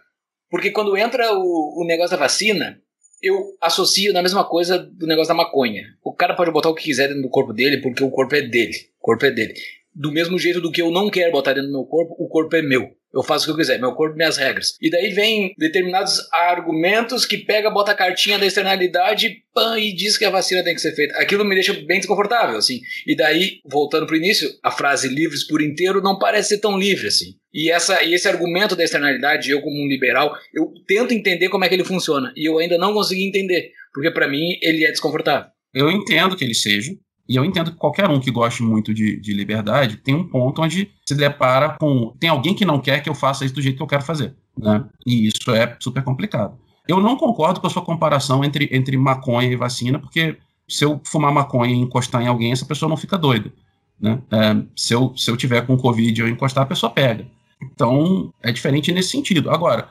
[0.49, 2.79] Porque quando entra o, o negócio da vacina,
[3.21, 5.83] eu associo na mesma coisa do negócio da maconha.
[6.03, 8.41] O cara pode botar o que quiser dentro do corpo dele, porque o corpo é
[8.41, 8.73] dele.
[8.99, 9.53] O corpo é dele.
[9.95, 12.55] Do mesmo jeito do que eu não quero botar dentro do meu corpo, o corpo
[12.55, 12.89] é meu.
[13.13, 14.77] Eu faço o que eu quiser, meu corpo, minhas regras.
[14.81, 20.17] E daí vem determinados argumentos que pega, bota a cartinha da externalidade pã, e diz
[20.17, 21.17] que a vacina tem que ser feita.
[21.17, 22.79] Aquilo me deixa bem desconfortável, assim.
[23.05, 27.07] E daí, voltando pro início, a frase livres por inteiro não parece ser tão livre,
[27.07, 27.35] assim.
[27.53, 31.65] E, essa, e esse argumento da externalidade, eu como um liberal, eu tento entender como
[31.65, 32.31] é que ele funciona.
[32.35, 33.71] E eu ainda não consegui entender.
[33.93, 35.51] Porque para mim ele é desconfortável.
[35.73, 36.95] Eu entendo que eles sejam,
[37.31, 40.61] e eu entendo que qualquer um que goste muito de, de liberdade tem um ponto
[40.61, 42.13] onde se depara com.
[42.19, 44.35] Tem alguém que não quer que eu faça isso do jeito que eu quero fazer.
[44.57, 44.83] Né?
[45.07, 46.57] E isso é super complicado.
[46.85, 50.99] Eu não concordo com a sua comparação entre, entre maconha e vacina, porque se eu
[51.05, 53.49] fumar maconha e encostar em alguém, essa pessoa não fica doida.
[53.97, 54.21] Né?
[54.29, 57.25] É, se, eu, se eu tiver com Covid e eu encostar, a pessoa pega.
[57.63, 59.49] Então, é diferente nesse sentido.
[59.49, 59.89] Agora,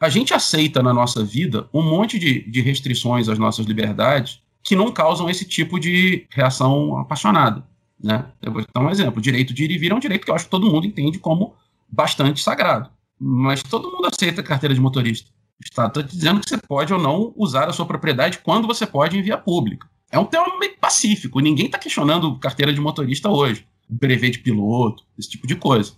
[0.00, 4.76] a gente aceita na nossa vida um monte de, de restrições às nossas liberdades que
[4.76, 7.64] não causam esse tipo de reação apaixonada.
[8.02, 8.26] Né?
[8.40, 9.18] Eu vou dar um exemplo.
[9.18, 10.86] O direito de ir e vir é um direito que eu acho que todo mundo
[10.86, 11.54] entende como
[11.88, 12.90] bastante sagrado.
[13.18, 15.30] Mas todo mundo aceita carteira de motorista.
[15.60, 18.86] O Estado está dizendo que você pode ou não usar a sua propriedade quando você
[18.86, 19.86] pode em via pública.
[20.10, 21.40] É um tema meio pacífico.
[21.40, 23.66] Ninguém está questionando carteira de motorista hoje.
[23.88, 25.92] Brevet de piloto, esse tipo de coisa.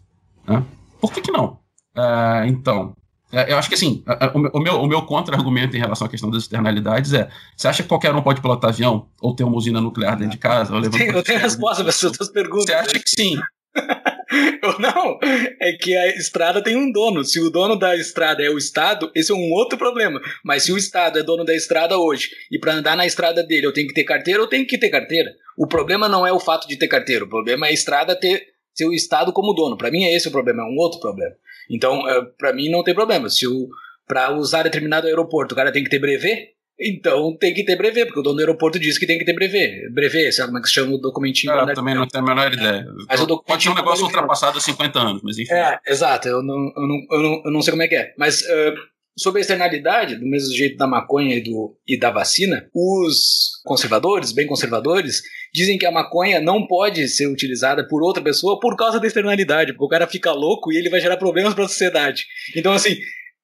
[0.47, 0.65] Né?
[1.01, 1.59] Por que, que não?
[1.95, 3.02] Ah, então, é,
[3.33, 4.05] eu acho que assim,
[4.53, 7.89] o meu, o meu, contra-argumento em relação à questão das externalidades é: você acha que
[7.89, 9.09] qualquer um pode pilotar avião?
[9.21, 10.75] Ou ter uma usina nuclear dentro de casa?
[10.79, 12.67] Levar Tem- eu tenho resposta para as suas perguntas.
[12.67, 13.37] Você acha que sim?
[14.63, 15.19] Eu não,
[15.61, 17.23] é que a estrada tem um dono.
[17.23, 20.19] Se o dono da estrada é o Estado, esse é um outro problema.
[20.43, 23.67] Mas se o Estado é dono da estrada hoje e para andar na estrada dele
[23.67, 25.31] eu tenho que ter carteira, eu tenho que ter carteira.
[25.57, 28.53] O problema não é o fato de ter carteira, o problema é a estrada ter
[28.75, 29.77] ser o Estado como dono.
[29.77, 31.35] Para mim é esse o problema, é um outro problema.
[31.73, 32.03] Então,
[32.39, 33.29] para mim não tem problema.
[33.31, 33.69] Se o
[34.07, 38.07] para usar determinado aeroporto o cara tem que ter brevet, então tem que ter brevet,
[38.07, 39.91] porque o dono do aeroporto diz que tem que ter brevet.
[39.93, 41.53] Brevet, sabe como é que se chama o documentinho?
[41.53, 41.73] Cara, né?
[41.73, 42.85] eu também não tenho a menor ideia.
[43.09, 45.53] Mas o Pode ser um negócio dele- ultrapassado há 50 anos, mas enfim.
[45.53, 46.29] É, exato.
[46.29, 48.13] Eu não, eu não, eu não, eu não sei como é que é.
[48.19, 48.75] Mas eh,
[49.17, 54.33] sobre a externalidade, do mesmo jeito da maconha e, do, e da vacina, os conservadores,
[54.33, 55.23] bem conservadores,
[55.55, 59.73] dizem que a maconha não pode ser utilizada por outra pessoa por causa da externalidade,
[59.73, 62.25] porque o cara fica louco e ele vai gerar problemas para a sociedade.
[62.57, 62.97] Então, assim,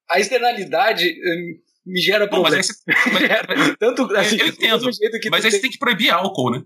[0.09, 1.35] a externalidade eh,
[1.85, 2.67] me gera Não, problemas.
[3.79, 6.09] Tanto assim, eu do entendo, mesmo jeito que mas aí você tem- tem que proibir
[6.11, 6.63] álcool, né?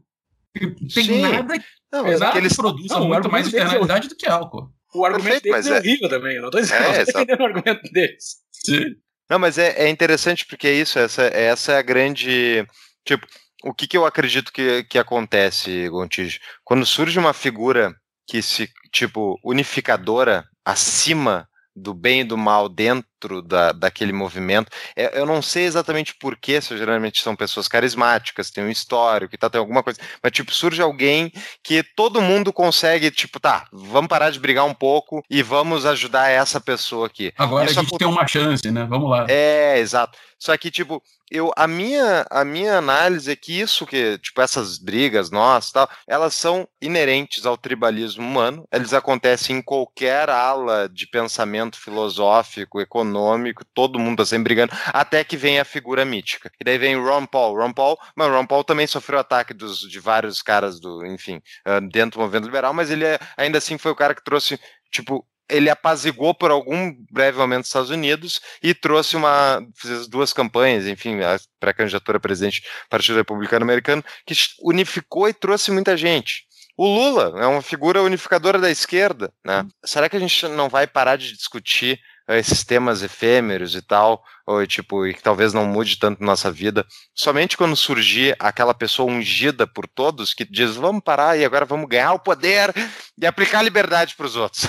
[0.93, 1.21] Tem Sim.
[1.21, 1.53] nada,
[1.91, 2.51] Não, nada aqueles...
[2.51, 4.69] que produza Não, o muito mais é externalidade do que álcool.
[4.93, 6.35] o argumento Perfeito, deles é é- horrível também.
[6.35, 8.23] Eu não tô dizendo, É, não defendendo o argumento deles.
[8.51, 8.85] Sim.
[9.29, 12.65] Não, mas é, é interessante porque é isso, essa, essa é a grande.
[13.03, 13.25] Tipo,
[13.63, 16.39] o que, que eu acredito que, que acontece, Gontijo?
[16.63, 17.95] Quando surge uma figura
[18.27, 24.69] que se, tipo, unificadora acima do bem e do mal dentro da, daquele movimento.
[24.95, 29.37] É, eu não sei exatamente porquê, se geralmente são pessoas carismáticas, tem um histórico e
[29.37, 29.99] tal, tem alguma coisa.
[30.21, 31.31] Mas, tipo, surge alguém
[31.63, 36.29] que todo mundo consegue, tipo, tá, vamos parar de brigar um pouco e vamos ajudar
[36.29, 37.33] essa pessoa aqui.
[37.37, 38.85] Agora Isso a gente tem uma chance, né?
[38.85, 39.25] Vamos lá.
[39.27, 40.17] É, exato.
[40.43, 44.77] Só que, tipo, eu, a, minha, a minha análise é que isso que, tipo, essas
[44.77, 51.07] brigas nossas tal, elas são inerentes ao tribalismo humano, eles acontecem em qualquer ala de
[51.07, 56.51] pensamento filosófico, econômico, todo mundo tá sempre brigando, até que vem a figura mítica.
[56.59, 57.55] E daí vem o Ron Paul.
[57.55, 61.79] Ron Paul, mas Ron Paul também sofreu ataque dos, de vários caras do, enfim, ah,
[61.79, 64.59] dentro do movimento liberal, mas ele é, ainda assim foi o cara que trouxe,
[64.91, 70.33] tipo, ele apazigou por algum breve momento os Estados Unidos e trouxe uma fez duas
[70.33, 75.95] campanhas, enfim, a pré-candidatura a presidente do Partido Republicano Americano, que unificou e trouxe muita
[75.97, 76.45] gente.
[76.75, 79.65] O Lula é uma figura unificadora da esquerda, né?
[79.85, 84.65] Será que a gente não vai parar de discutir esses temas efêmeros e tal, ou
[84.65, 89.67] tipo, e que talvez não mude tanto nossa vida, somente quando surgir aquela pessoa ungida
[89.67, 92.73] por todos que diz vamos parar e agora vamos ganhar o poder
[93.17, 94.65] e aplicar a liberdade para os outros.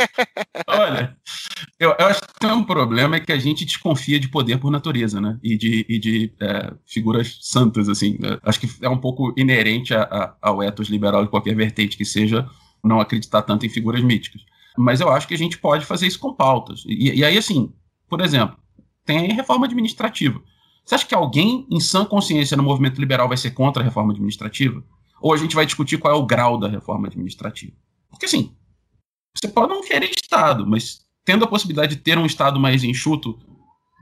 [0.66, 1.16] Olha,
[1.78, 4.70] eu, eu, acho que tem um problema é que a gente desconfia de poder por
[4.70, 5.38] natureza, né?
[5.42, 8.18] E de, e de é, figuras santas, assim.
[8.42, 12.04] Acho que é um pouco inerente a, a, ao ethos liberal de qualquer vertente que
[12.04, 12.46] seja
[12.84, 14.42] não acreditar tanto em figuras míticas.
[14.76, 16.84] Mas eu acho que a gente pode fazer isso com pautas.
[16.86, 17.72] E, e aí, assim,
[18.08, 18.56] por exemplo,
[19.04, 20.40] tem reforma administrativa.
[20.84, 24.12] Você acha que alguém em sã consciência no movimento liberal vai ser contra a reforma
[24.12, 24.82] administrativa?
[25.20, 27.72] Ou a gente vai discutir qual é o grau da reforma administrativa?
[28.10, 28.54] Porque, assim,
[29.34, 33.38] você pode não querer Estado, mas tendo a possibilidade de ter um Estado mais enxuto,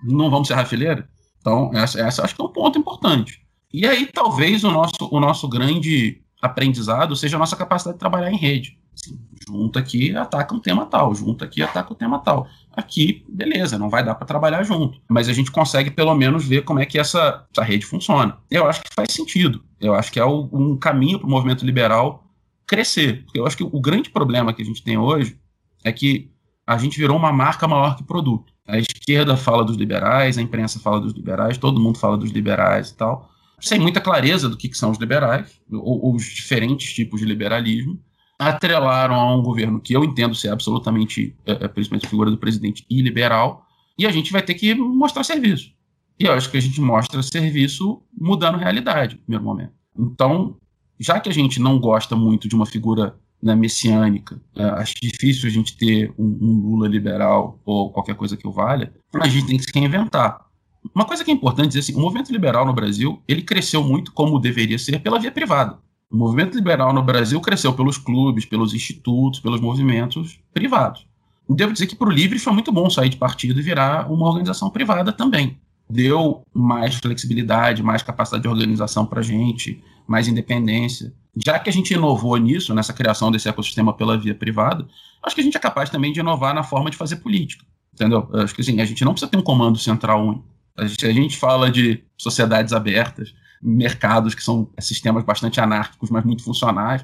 [0.03, 1.09] não vamos ser rafileira?
[1.39, 3.47] Então, essa, essa acho que é um ponto importante.
[3.73, 8.33] E aí, talvez o nosso, o nosso grande aprendizado seja a nossa capacidade de trabalhar
[8.33, 8.80] em rede.
[9.03, 12.46] Assim, junta aqui, ataca um tema tal, junta aqui, ataca o um tema tal.
[12.72, 16.62] Aqui, beleza, não vai dar para trabalhar junto, mas a gente consegue pelo menos ver
[16.62, 18.38] como é que essa, essa rede funciona.
[18.51, 19.64] Eu acho que faz sentido.
[19.80, 22.24] Eu acho que é um caminho para o movimento liberal
[22.66, 23.24] crescer.
[23.34, 25.36] Eu acho que o grande problema que a gente tem hoje
[25.82, 26.30] é que
[26.66, 28.53] a gente virou uma marca maior que produto.
[28.66, 32.90] A esquerda fala dos liberais, a imprensa fala dos liberais, todo mundo fala dos liberais
[32.90, 33.28] e tal,
[33.59, 37.26] sem muita clareza do que, que são os liberais, ou, ou os diferentes tipos de
[37.26, 37.98] liberalismo
[38.41, 42.38] atrelaram a um governo que eu entendo ser absolutamente, é, é, principalmente a figura do
[42.38, 43.66] presidente, iliberal,
[43.99, 45.70] e a gente vai ter que mostrar serviço.
[46.18, 49.72] E eu acho que a gente mostra serviço mudando realidade, no primeiro momento.
[49.99, 50.57] Então,
[50.99, 55.47] já que a gente não gosta muito de uma figura né, messiânica, é, acho difícil
[55.47, 59.47] a gente ter um, um, Lula liberal ou qualquer coisa que o valha, a gente
[59.49, 60.47] tem que se reinventar.
[60.95, 64.12] Uma coisa que é importante dizer assim, o movimento liberal no Brasil, ele cresceu muito
[64.12, 65.78] como deveria ser pela via privada.
[66.11, 71.07] O movimento liberal no Brasil cresceu pelos clubes, pelos institutos, pelos movimentos privados.
[71.49, 74.27] Devo dizer que para o Livre foi muito bom sair de partido e virar uma
[74.27, 75.59] organização privada também.
[75.89, 81.13] Deu mais flexibilidade, mais capacidade de organização para a gente, mais independência.
[81.45, 84.87] Já que a gente inovou nisso, nessa criação desse ecossistema pela via privada,
[85.23, 87.65] acho que a gente é capaz também de inovar na forma de fazer política.
[87.95, 88.29] Entendeu?
[88.35, 90.45] Acho que assim, a gente não precisa ter um comando central único.
[90.77, 96.25] A gente, a gente fala de sociedades abertas, mercados que são sistemas bastante anárquicos, mas
[96.25, 97.03] muito funcionais.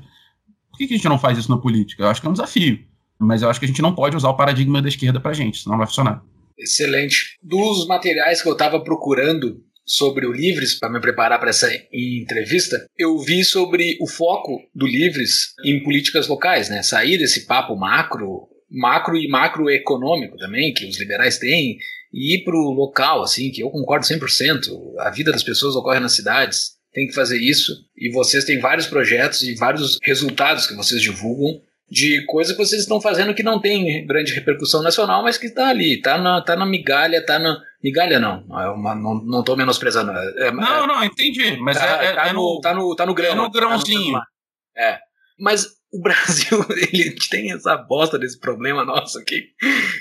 [0.71, 2.03] Por que, a gente não faz isso na política?
[2.03, 2.79] Eu acho que é um desafio.
[3.19, 5.63] Mas eu acho que a gente não pode usar o paradigma da esquerda pra gente,
[5.63, 6.23] senão não vai funcionar.
[6.59, 7.39] Excelente.
[7.43, 12.77] Dos materiais que eu estava procurando sobre o Livres para me preparar para essa entrevista,
[12.99, 16.83] eu vi sobre o foco do Livres em políticas locais, né?
[16.83, 21.79] Sair desse papo macro, macro e macroeconômico também que os liberais têm
[22.13, 24.69] e ir para o local, assim, que eu concordo 100%.
[25.01, 27.73] A vida das pessoas ocorre nas cidades, tem que fazer isso.
[27.97, 32.83] E vocês têm vários projetos e vários resultados que vocês divulgam de coisa que vocês
[32.83, 36.57] estão fazendo que não tem grande repercussão nacional, mas que está ali, está na, tá
[36.57, 37.57] na migalha, está na.
[37.83, 40.11] Migalha não, é uma, não, tô menosprezando.
[40.11, 41.57] É, não, é, não, entendi.
[41.59, 43.31] Mas tá, é, tá, é no, tá, no, tá no grão.
[43.31, 44.15] É no grãozinho.
[44.15, 44.99] Tá no, é.
[45.39, 49.45] Mas o Brasil, ele tem essa bosta desse problema nosso aqui,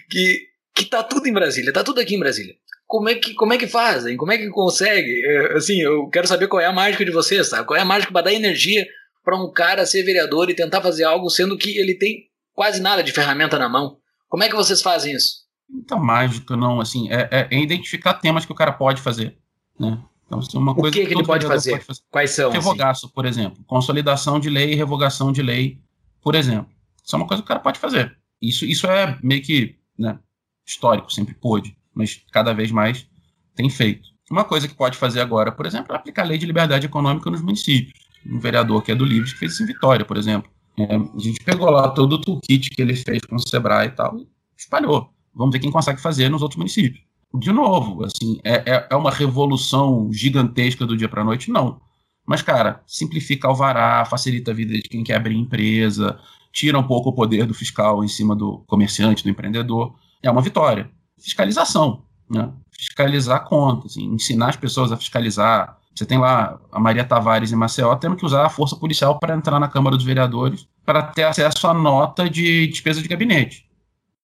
[0.09, 2.55] que que tá tudo em Brasília, tá tudo aqui em Brasília.
[2.85, 4.17] Como é que, como é que fazem?
[4.17, 5.25] Como é que consegue?
[5.25, 7.65] É, assim, eu quero saber qual é a mágica de vocês, sabe?
[7.65, 8.85] Qual é a mágica para dar energia
[9.23, 13.03] para um cara ser vereador e tentar fazer algo sendo que ele tem quase nada
[13.03, 13.97] de ferramenta na mão.
[14.29, 15.45] Como é que vocês fazem isso?
[15.67, 19.35] Muita mágica, não, assim, é, é, é identificar temas que o cara pode fazer,
[19.79, 19.99] né?
[20.25, 21.71] Então, assim, uma coisa o que, que, que ele pode fazer?
[21.71, 22.01] pode fazer?
[22.09, 22.49] Quais são?
[22.49, 22.57] Assim?
[22.57, 23.13] Revogaço, assim?
[23.13, 23.63] por exemplo.
[23.65, 25.79] Consolidação de lei e revogação de lei,
[26.21, 26.71] por exemplo.
[27.03, 28.15] Isso é uma coisa que o cara pode fazer.
[28.41, 30.17] Isso, isso é meio que né,
[30.65, 33.07] histórico, sempre pôde, mas cada vez mais
[33.55, 34.09] tem feito.
[34.29, 37.29] Uma coisa que pode fazer agora, por exemplo, é aplicar a lei de liberdade econômica
[37.29, 37.93] nos municípios.
[38.25, 40.49] Um vereador que é do Livres que fez isso em Vitória, por exemplo.
[40.77, 43.91] É, a gente pegou lá todo o toolkit que ele fez com o Sebrae e
[43.91, 45.09] tal e espalhou.
[45.33, 47.03] Vamos ver quem consegue fazer nos outros municípios.
[47.33, 51.51] De novo, assim, é, é, é uma revolução gigantesca do dia para a noite?
[51.51, 51.79] Não.
[52.25, 56.17] Mas, cara, simplifica o vará, facilita a vida de quem quer abrir empresa,
[56.51, 59.93] tira um pouco o poder do fiscal em cima do comerciante, do empreendedor
[60.27, 60.89] é uma vitória.
[61.19, 62.03] Fiscalização.
[62.29, 62.49] Né?
[62.71, 65.77] Fiscalizar contas, assim, ensinar as pessoas a fiscalizar.
[65.93, 69.35] Você tem lá a Maria Tavares em Maceió tendo que usar a força policial para
[69.35, 73.65] entrar na Câmara dos Vereadores para ter acesso à nota de despesa de gabinete.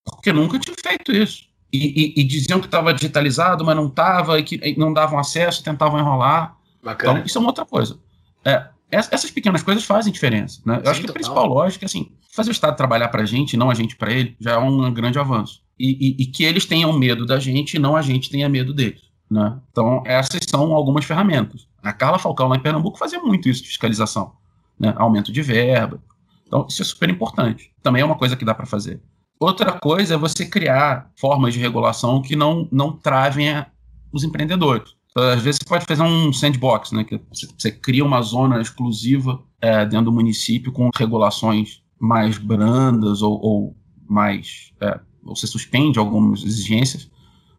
[0.04, 1.46] Porque nunca tinha feito isso.
[1.72, 5.64] E, e, e diziam que estava digitalizado, mas não estava, e que não davam acesso,
[5.64, 6.58] tentavam enrolar.
[6.84, 7.14] Bacana.
[7.14, 7.98] Então, isso é uma outra coisa.
[8.44, 10.62] É, essas pequenas coisas fazem diferença.
[10.66, 10.76] Né?
[10.78, 11.12] Eu Sim, acho que total.
[11.12, 13.96] a principal lógica é assim, fazer o Estado trabalhar para a gente, não a gente
[13.96, 15.62] para ele, já é um grande avanço.
[15.82, 18.74] E, e- e que eles tenham medo da gente e não a gente tenha medo
[18.74, 19.02] deles.
[19.30, 19.58] Né?
[19.72, 21.68] Então, essas são algumas ferramentas.
[21.82, 24.34] A Carla Falcão, lá em Pernambuco, fazia muito isso de fiscalização.
[24.80, 24.94] Né?
[24.98, 26.02] Aumento de verba.
[26.46, 27.72] Então, isso é super importante.
[27.82, 29.02] Também é uma coisa que dá para fazer.
[29.40, 33.68] Outra coisa é você criar formas de regulação que não, não travem a-
[34.12, 34.94] os empreendedores.
[35.12, 37.04] Então, às vezes você pode fazer um sandbox, né?
[37.04, 37.20] Que
[37.58, 43.76] você, cria uma zona exclusiva é, dentro do município com regulações mais brandas ou, ou
[44.08, 44.72] mais.
[44.82, 47.10] é, ou você suspende algumas exigências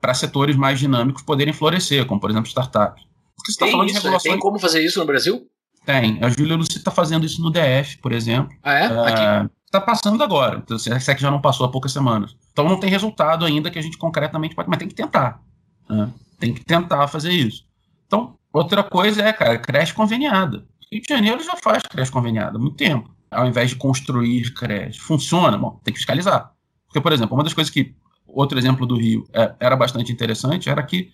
[0.00, 3.04] para setores mais dinâmicos poderem florescer, como por exemplo startups.
[3.36, 4.04] Porque você está Tem, falando de isso, né?
[4.04, 4.32] regulações.
[4.34, 5.46] tem como fazer isso no Brasil?
[5.84, 6.18] Tem.
[6.22, 8.56] A Júlia Luci está fazendo isso no DF, por exemplo.
[8.62, 8.84] Ah, é?
[8.86, 9.50] Aqui.
[9.66, 10.58] Está passando agora.
[10.62, 12.36] Então, se é que já não passou há poucas semanas.
[12.52, 14.68] Então não tem resultado ainda que a gente concretamente pode.
[14.68, 15.40] Mas tem que tentar.
[15.88, 16.10] né?
[16.38, 17.64] Tem que tentar fazer isso.
[18.06, 20.64] Então, outra coisa é, cara, creche conveniada.
[20.92, 23.10] Rio de Janeiro já faz creche conveniada há muito tempo.
[23.30, 25.00] Ao invés de construir creche.
[25.00, 25.56] Funciona?
[25.56, 26.52] Bom, tem que fiscalizar.
[26.92, 27.94] Porque, por exemplo, uma das coisas que.
[28.24, 31.10] Outro exemplo do Rio é, era bastante interessante era que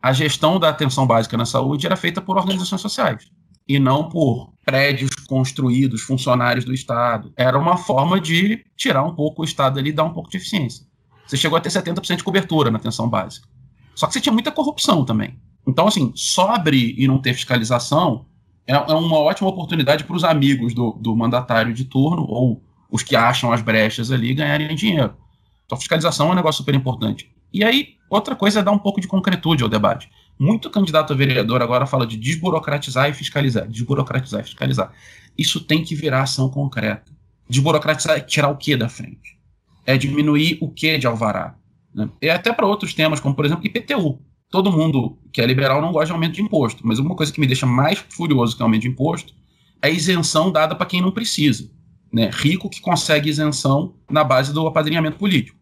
[0.00, 3.30] a gestão da atenção básica na saúde era feita por organizações sociais
[3.68, 7.32] e não por prédios construídos, funcionários do Estado.
[7.36, 10.36] Era uma forma de tirar um pouco o Estado ali e dar um pouco de
[10.36, 10.86] eficiência.
[11.26, 13.46] Você chegou a ter 70% de cobertura na atenção básica.
[13.94, 15.38] Só que você tinha muita corrupção também.
[15.66, 16.12] Então, assim,
[16.48, 18.26] abrir e não ter fiscalização
[18.66, 22.62] é, é uma ótima oportunidade para os amigos do, do mandatário de turno ou
[22.92, 25.16] os que acham as brechas ali ganharem dinheiro.
[25.64, 27.32] Então, fiscalização é um negócio super importante.
[27.50, 30.10] E aí, outra coisa é dar um pouco de concretude ao debate.
[30.38, 33.66] Muito candidato a vereador agora fala de desburocratizar e fiscalizar.
[33.66, 34.92] Desburocratizar e fiscalizar.
[35.38, 37.10] Isso tem que virar ação concreta.
[37.48, 39.38] Desburocratizar é tirar o que da frente?
[39.86, 41.56] É diminuir o que de alvará.
[41.94, 42.10] Né?
[42.20, 44.20] E até para outros temas, como por exemplo IPTU.
[44.50, 47.40] Todo mundo que é liberal não gosta de aumento de imposto, mas uma coisa que
[47.40, 49.32] me deixa mais furioso que aumento de imposto
[49.80, 51.70] é a isenção dada para quem não precisa.
[52.12, 52.30] Né?
[52.32, 55.58] Rico que consegue isenção na base do apadrinhamento político.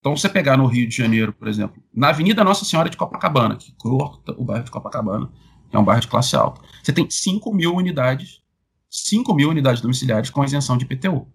[0.00, 3.56] Então, você pegar no Rio de Janeiro, por exemplo, na Avenida Nossa Senhora de Copacabana,
[3.56, 5.30] que corta o bairro de Copacabana,
[5.68, 8.40] que é um bairro de classe alta, você tem 5 mil unidades,
[8.88, 11.28] 5 mil unidades domiciliares com isenção de IPTU,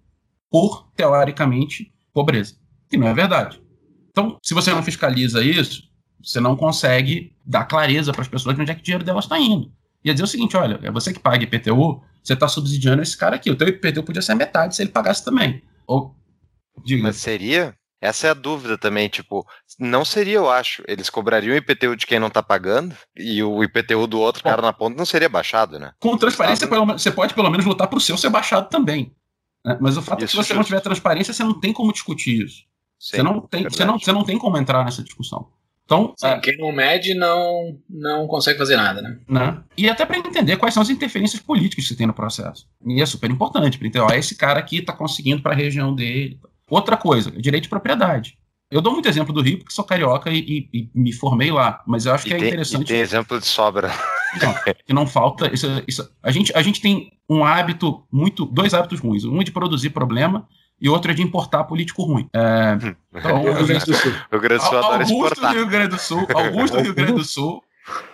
[0.50, 2.56] por, teoricamente, pobreza.
[2.90, 3.62] Que não é verdade.
[4.10, 5.84] Então, se você não fiscaliza isso,
[6.24, 9.26] você não consegue dar clareza para as pessoas de onde é que o dinheiro delas
[9.26, 9.72] está indo.
[10.06, 13.36] Ia dizer o seguinte: olha, é você que paga IPTU, você está subsidiando esse cara
[13.36, 13.50] aqui.
[13.52, 15.62] O teu IPTU podia ser metade se ele pagasse também.
[15.88, 16.16] Ou,
[16.86, 17.04] diga.
[17.04, 17.76] Mas seria?
[18.02, 19.48] Essa é a dúvida também, tipo,
[19.80, 23.64] não seria, eu acho, eles cobrariam o IPTU de quem não tá pagando e o
[23.64, 24.50] IPTU do outro Bom.
[24.50, 25.92] cara na ponta não seria baixado, né?
[26.00, 29.12] Com transparência, menos- você pode pelo menos lutar para o seu ser baixado também.
[29.64, 29.76] né?
[29.82, 31.92] Mas o fato é que Isso, se você não tiver transparência, você não tem como
[31.92, 32.58] discutir isso.
[33.00, 33.76] Sim, Você não, tem, verdade.
[33.76, 35.48] você, não, você não tem como entrar nessa discussão.
[35.86, 39.20] Então, Sim, é, quem não mede não, não consegue fazer nada, né?
[39.30, 39.64] né?
[39.78, 42.68] E até para entender quais são as interferências políticas que você tem no processo.
[42.86, 45.94] E é super importante para entender, ó, esse cara aqui está conseguindo para a região
[45.94, 46.40] dele.
[46.70, 48.36] Outra coisa, direito de propriedade.
[48.72, 51.84] Eu dou muito exemplo do Rio porque sou carioca e, e- e me formei lá,
[51.86, 53.92] mas eu acho E que é tem, e interessante tem exemplo de sobra.
[54.42, 54.54] Não,
[54.86, 55.54] que não falta.
[55.54, 58.44] Isso, isso- a, gente, a gente tem um hábito muito.
[58.44, 59.24] Dois hábitos ruins.
[59.24, 60.48] Um é de produzir problema
[60.82, 62.28] e outro é de importar político ruim.
[62.34, 62.78] É,
[63.16, 64.12] então, O Rio Grande do Sul.
[64.32, 65.48] O Grande do Sul adora do.
[65.54, 67.64] Rio Grande do Sul, Augusto do Rio Grande do Sul,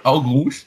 [0.03, 0.66] alguns.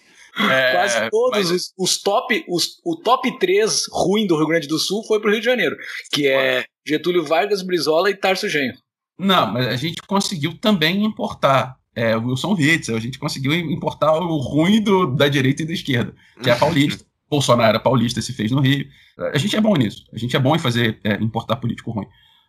[0.51, 4.67] é, Quase todos mas- os, os top, os, o top 3 ruim do Rio Grande
[4.67, 5.77] do Sul foi pro Rio de Janeiro,
[6.13, 8.77] que é Getúlio Vargas, Brizola e Tarso Genro.
[9.19, 11.77] Não, mas a gente conseguiu também importar.
[11.97, 15.73] É, o Wilson Witzel, a gente conseguiu importar o ruim do, da direita e da
[15.73, 17.05] esquerda, que é paulista.
[17.29, 18.87] Bolsonaro paulista, se fez no Rio.
[19.33, 20.05] A gente é bom nisso.
[20.13, 22.07] A gente é bom em fazer é, importar político ruim.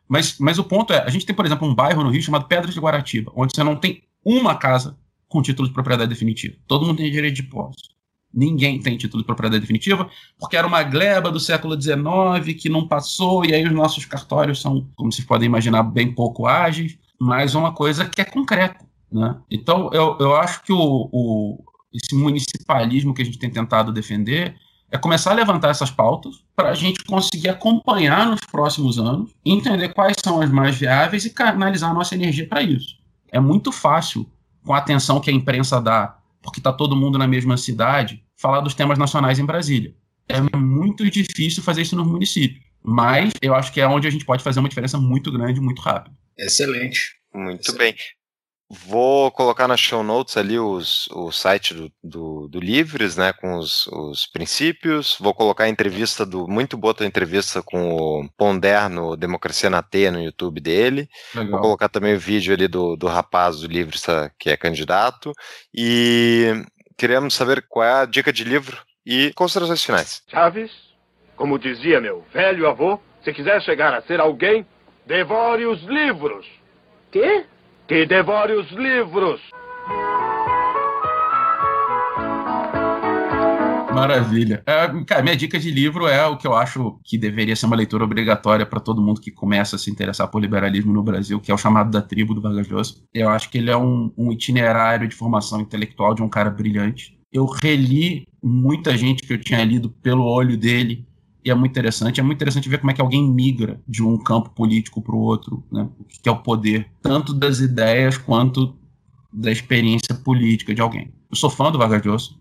[0.08, 2.48] Mas, mas o ponto é, a gente tem, por exemplo, um bairro no Rio chamado
[2.48, 4.98] Pedras de Guaratiba, onde você não tem uma casa
[5.28, 6.56] com título de propriedade definitiva.
[6.68, 7.96] Todo mundo tem direito de posse.
[8.34, 12.88] Ninguém tem título de propriedade definitiva, porque era uma gleba do século XIX que não
[12.88, 17.56] passou, e aí os nossos cartórios são, como vocês podem imaginar, bem pouco ágeis, mas
[17.56, 18.86] uma coisa que é concreta.
[19.12, 19.38] Né?
[19.50, 21.64] Então, eu, eu acho que o, o,
[21.94, 24.56] esse municipalismo que a gente tem tentado defender
[24.96, 29.90] é começar a levantar essas pautas para a gente conseguir acompanhar nos próximos anos, entender
[29.94, 32.98] quais são as mais viáveis e canalizar a nossa energia para isso.
[33.32, 34.30] É muito fácil,
[34.66, 38.62] com a atenção que a imprensa dá, porque está todo mundo na mesma cidade, falar
[38.62, 39.94] dos temas nacionais em Brasília.
[40.28, 44.26] É muito difícil fazer isso nos municípios, mas eu acho que é onde a gente
[44.26, 46.16] pode fazer uma diferença muito grande, muito rápido.
[46.38, 47.16] Excelente.
[47.34, 47.78] Muito Sim.
[47.78, 47.96] bem.
[48.68, 53.58] Vou colocar na show notes ali os, o site do, do, do Livres, né, com
[53.58, 55.18] os, os princípios.
[55.20, 56.48] Vou colocar a entrevista do.
[56.48, 61.08] Muito boa tua entrevista com o Ponder no Democracia na T no YouTube dele.
[61.36, 61.52] Legal.
[61.52, 64.04] Vou colocar também o vídeo ali do, do rapaz do Livres
[64.40, 65.32] que é candidato.
[65.72, 66.52] E
[66.98, 70.24] queremos saber qual é a dica de livro e considerações finais.
[70.28, 70.72] Chaves,
[71.36, 74.66] como dizia meu velho avô, se quiser chegar a ser alguém,
[75.06, 76.48] devore os livros.
[77.12, 77.46] Quê?
[77.88, 79.40] Que devore os livros.
[83.94, 84.64] Maravilha.
[84.66, 87.76] É, cara, minha dica de livro é o que eu acho que deveria ser uma
[87.76, 91.52] leitura obrigatória para todo mundo que começa a se interessar por liberalismo no Brasil, que
[91.52, 92.96] é o chamado da tribo do Vargas Llosa.
[93.14, 97.18] Eu acho que ele é um, um itinerário de formação intelectual de um cara brilhante.
[97.32, 101.06] Eu reli muita gente que eu tinha lido pelo olho dele
[101.46, 102.20] e é muito interessante.
[102.20, 105.20] É muito interessante ver como é que alguém migra de um campo político para o
[105.20, 105.88] outro, né?
[106.00, 108.76] O que é o poder, tanto das ideias quanto
[109.32, 111.14] da experiência política de alguém.
[111.30, 112.32] Eu sou fã do Vargas Llosa,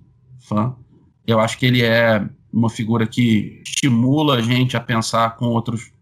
[0.41, 0.75] fã.
[1.27, 5.93] Eu acho que ele é uma figura que estimula a gente a pensar com outros,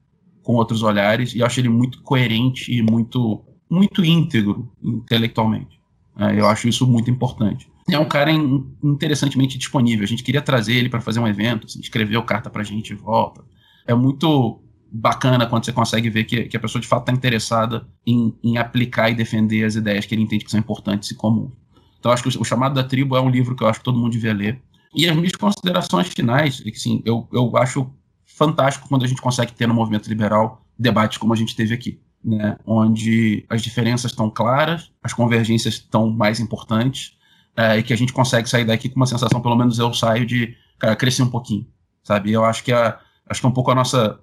[0.43, 5.81] com outros olhares, e eu acho ele muito coerente e muito, muito íntegro intelectualmente.
[6.19, 7.72] É, eu acho isso muito importante.
[7.91, 10.05] É um cara in- interessantemente disponível.
[10.05, 12.91] A gente queria trazer ele para fazer um evento, assim, escreveu carta para a gente
[12.91, 13.45] e volta.
[13.87, 14.63] É muito
[14.93, 18.59] bacana quando você consegue ver que, que a pessoa de fato está interessada em, em
[18.59, 21.53] aplicar e defender as ideias que ele entende que são importantes e comuns.
[21.99, 23.99] Então, acho que o, Chamado da Tribo é um livro que eu acho que todo
[23.99, 24.61] mundo devia ler.
[24.95, 27.91] E as minhas considerações finais, é assim, eu, eu acho
[28.27, 32.01] fantástico quando a gente consegue ter no movimento liberal debates como a gente teve aqui,
[32.23, 32.57] né?
[32.67, 37.17] onde as diferenças estão claras, as convergências estão mais importantes,
[37.57, 40.27] é, e que a gente consegue sair daqui com uma sensação, pelo menos eu saio
[40.27, 41.67] de, cara, crescer um pouquinho,
[42.03, 42.33] sabe?
[42.33, 42.97] Eu acho que, é,
[43.29, 44.19] acho que é um pouco a nossa,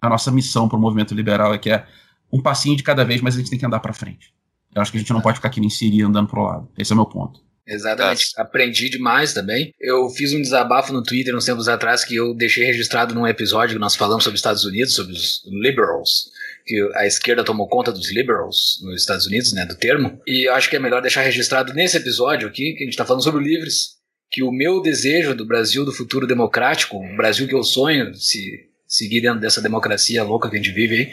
[0.00, 1.86] a nossa missão para o movimento liberal, é que é
[2.32, 4.32] um passinho de cada vez, mas a gente tem que andar para frente.
[4.74, 6.68] Eu acho que a gente não pode ficar aqui nem Siri andando pro lado.
[6.78, 7.40] Esse é o meu ponto.
[7.66, 8.32] Exatamente.
[8.36, 9.72] Aprendi demais também.
[9.78, 13.76] Eu fiz um desabafo no Twitter uns tempos atrás que eu deixei registrado num episódio
[13.76, 16.30] que nós falamos sobre os Estados Unidos, sobre os liberals,
[16.64, 20.20] que a esquerda tomou conta dos liberals nos Estados Unidos, né, do termo.
[20.26, 23.24] E acho que é melhor deixar registrado nesse episódio aqui, que a gente está falando
[23.24, 23.96] sobre livres,
[24.30, 28.71] que o meu desejo do Brasil do futuro democrático, o Brasil que eu sonho, se
[28.92, 31.10] seguir dentro dessa democracia louca que a gente vive aí,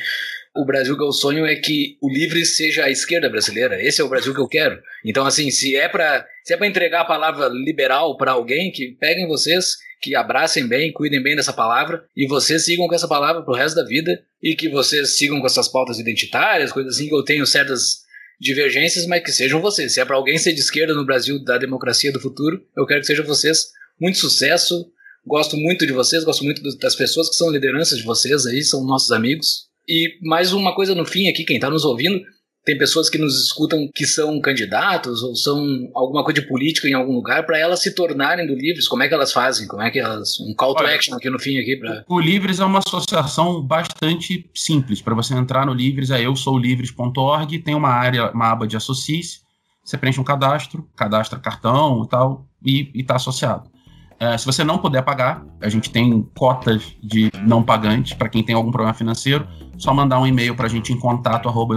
[0.56, 3.82] o Brasil que eu sonho é que o livre seja a esquerda brasileira.
[3.82, 4.82] Esse é o Brasil que eu quero.
[5.06, 8.98] Então, assim, se é para se é para entregar a palavra liberal para alguém, que
[9.00, 13.44] peguem vocês, que abracem bem, cuidem bem dessa palavra e vocês sigam com essa palavra
[13.44, 17.16] pro resto da vida e que vocês sigam com essas pautas identitárias, coisas assim que
[17.16, 18.00] eu tenho certas
[18.40, 19.94] divergências, mas que sejam vocês.
[19.94, 23.02] Se é para alguém ser de esquerda no Brasil da democracia do futuro, eu quero
[23.02, 23.68] que sejam vocês.
[24.00, 24.92] Muito sucesso.
[25.30, 28.84] Gosto muito de vocês, gosto muito das pessoas que são lideranças de vocês aí, são
[28.84, 29.68] nossos amigos.
[29.88, 32.20] E mais uma coisa no fim aqui, quem está nos ouvindo,
[32.66, 35.64] tem pessoas que nos escutam que são candidatos ou são
[35.94, 39.08] alguma coisa de política em algum lugar, para elas se tornarem do Livres, como é
[39.08, 39.68] que elas fazem?
[39.68, 40.40] Como é que elas.
[40.40, 42.04] Um call to Olha, action aqui no fim aqui para.
[42.10, 45.00] O Livres é uma associação bastante simples.
[45.00, 48.76] Para você entrar no Livres, é eu sou livres.org, tem uma área, uma aba de
[48.76, 49.22] associe
[49.90, 53.72] você preenche um cadastro, cadastra cartão e tal, e está associado.
[54.20, 58.44] É, se você não puder pagar, a gente tem cotas de não pagantes para quem
[58.44, 59.48] tem algum problema financeiro.
[59.78, 61.74] Só mandar um e-mail para a gente em contato arroba.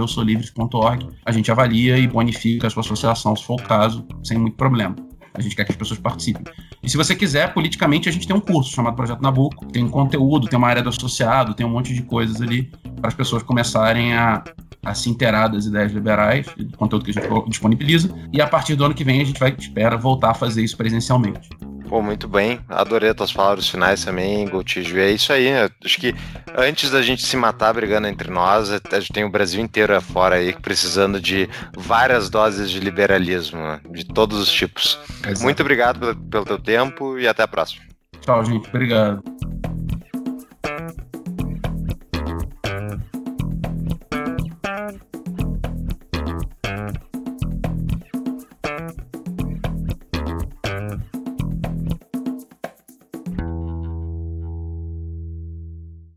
[1.25, 4.93] A gente avalia e bonifica a sua associação, se for o caso, sem muito problema.
[5.33, 6.43] A gente quer que as pessoas participem.
[6.83, 9.65] E se você quiser, politicamente, a gente tem um curso chamado Projeto Nabucco.
[9.67, 13.13] Tem conteúdo, tem uma área do associado, tem um monte de coisas ali para as
[13.13, 14.43] pessoas começarem a,
[14.83, 18.13] a se inteirar das ideias liberais, do conteúdo que a gente disponibiliza.
[18.33, 20.75] E a partir do ano que vem a gente vai, espera, voltar a fazer isso
[20.75, 21.49] presencialmente.
[21.93, 22.59] Pô, muito bem.
[22.69, 24.97] Adorei as tuas palavras finais também, Goutijo.
[24.97, 25.51] É isso aí.
[25.51, 25.69] né?
[25.85, 26.15] Acho que
[26.57, 30.37] antes da gente se matar brigando entre nós, a gente tem o Brasil inteiro afora
[30.37, 33.79] aí precisando de várias doses de liberalismo, né?
[33.91, 34.97] de todos os tipos.
[35.23, 35.43] Exato.
[35.43, 37.83] Muito obrigado pelo, pelo teu tempo e até a próxima.
[38.21, 38.67] Tchau, gente.
[38.69, 39.21] Obrigado.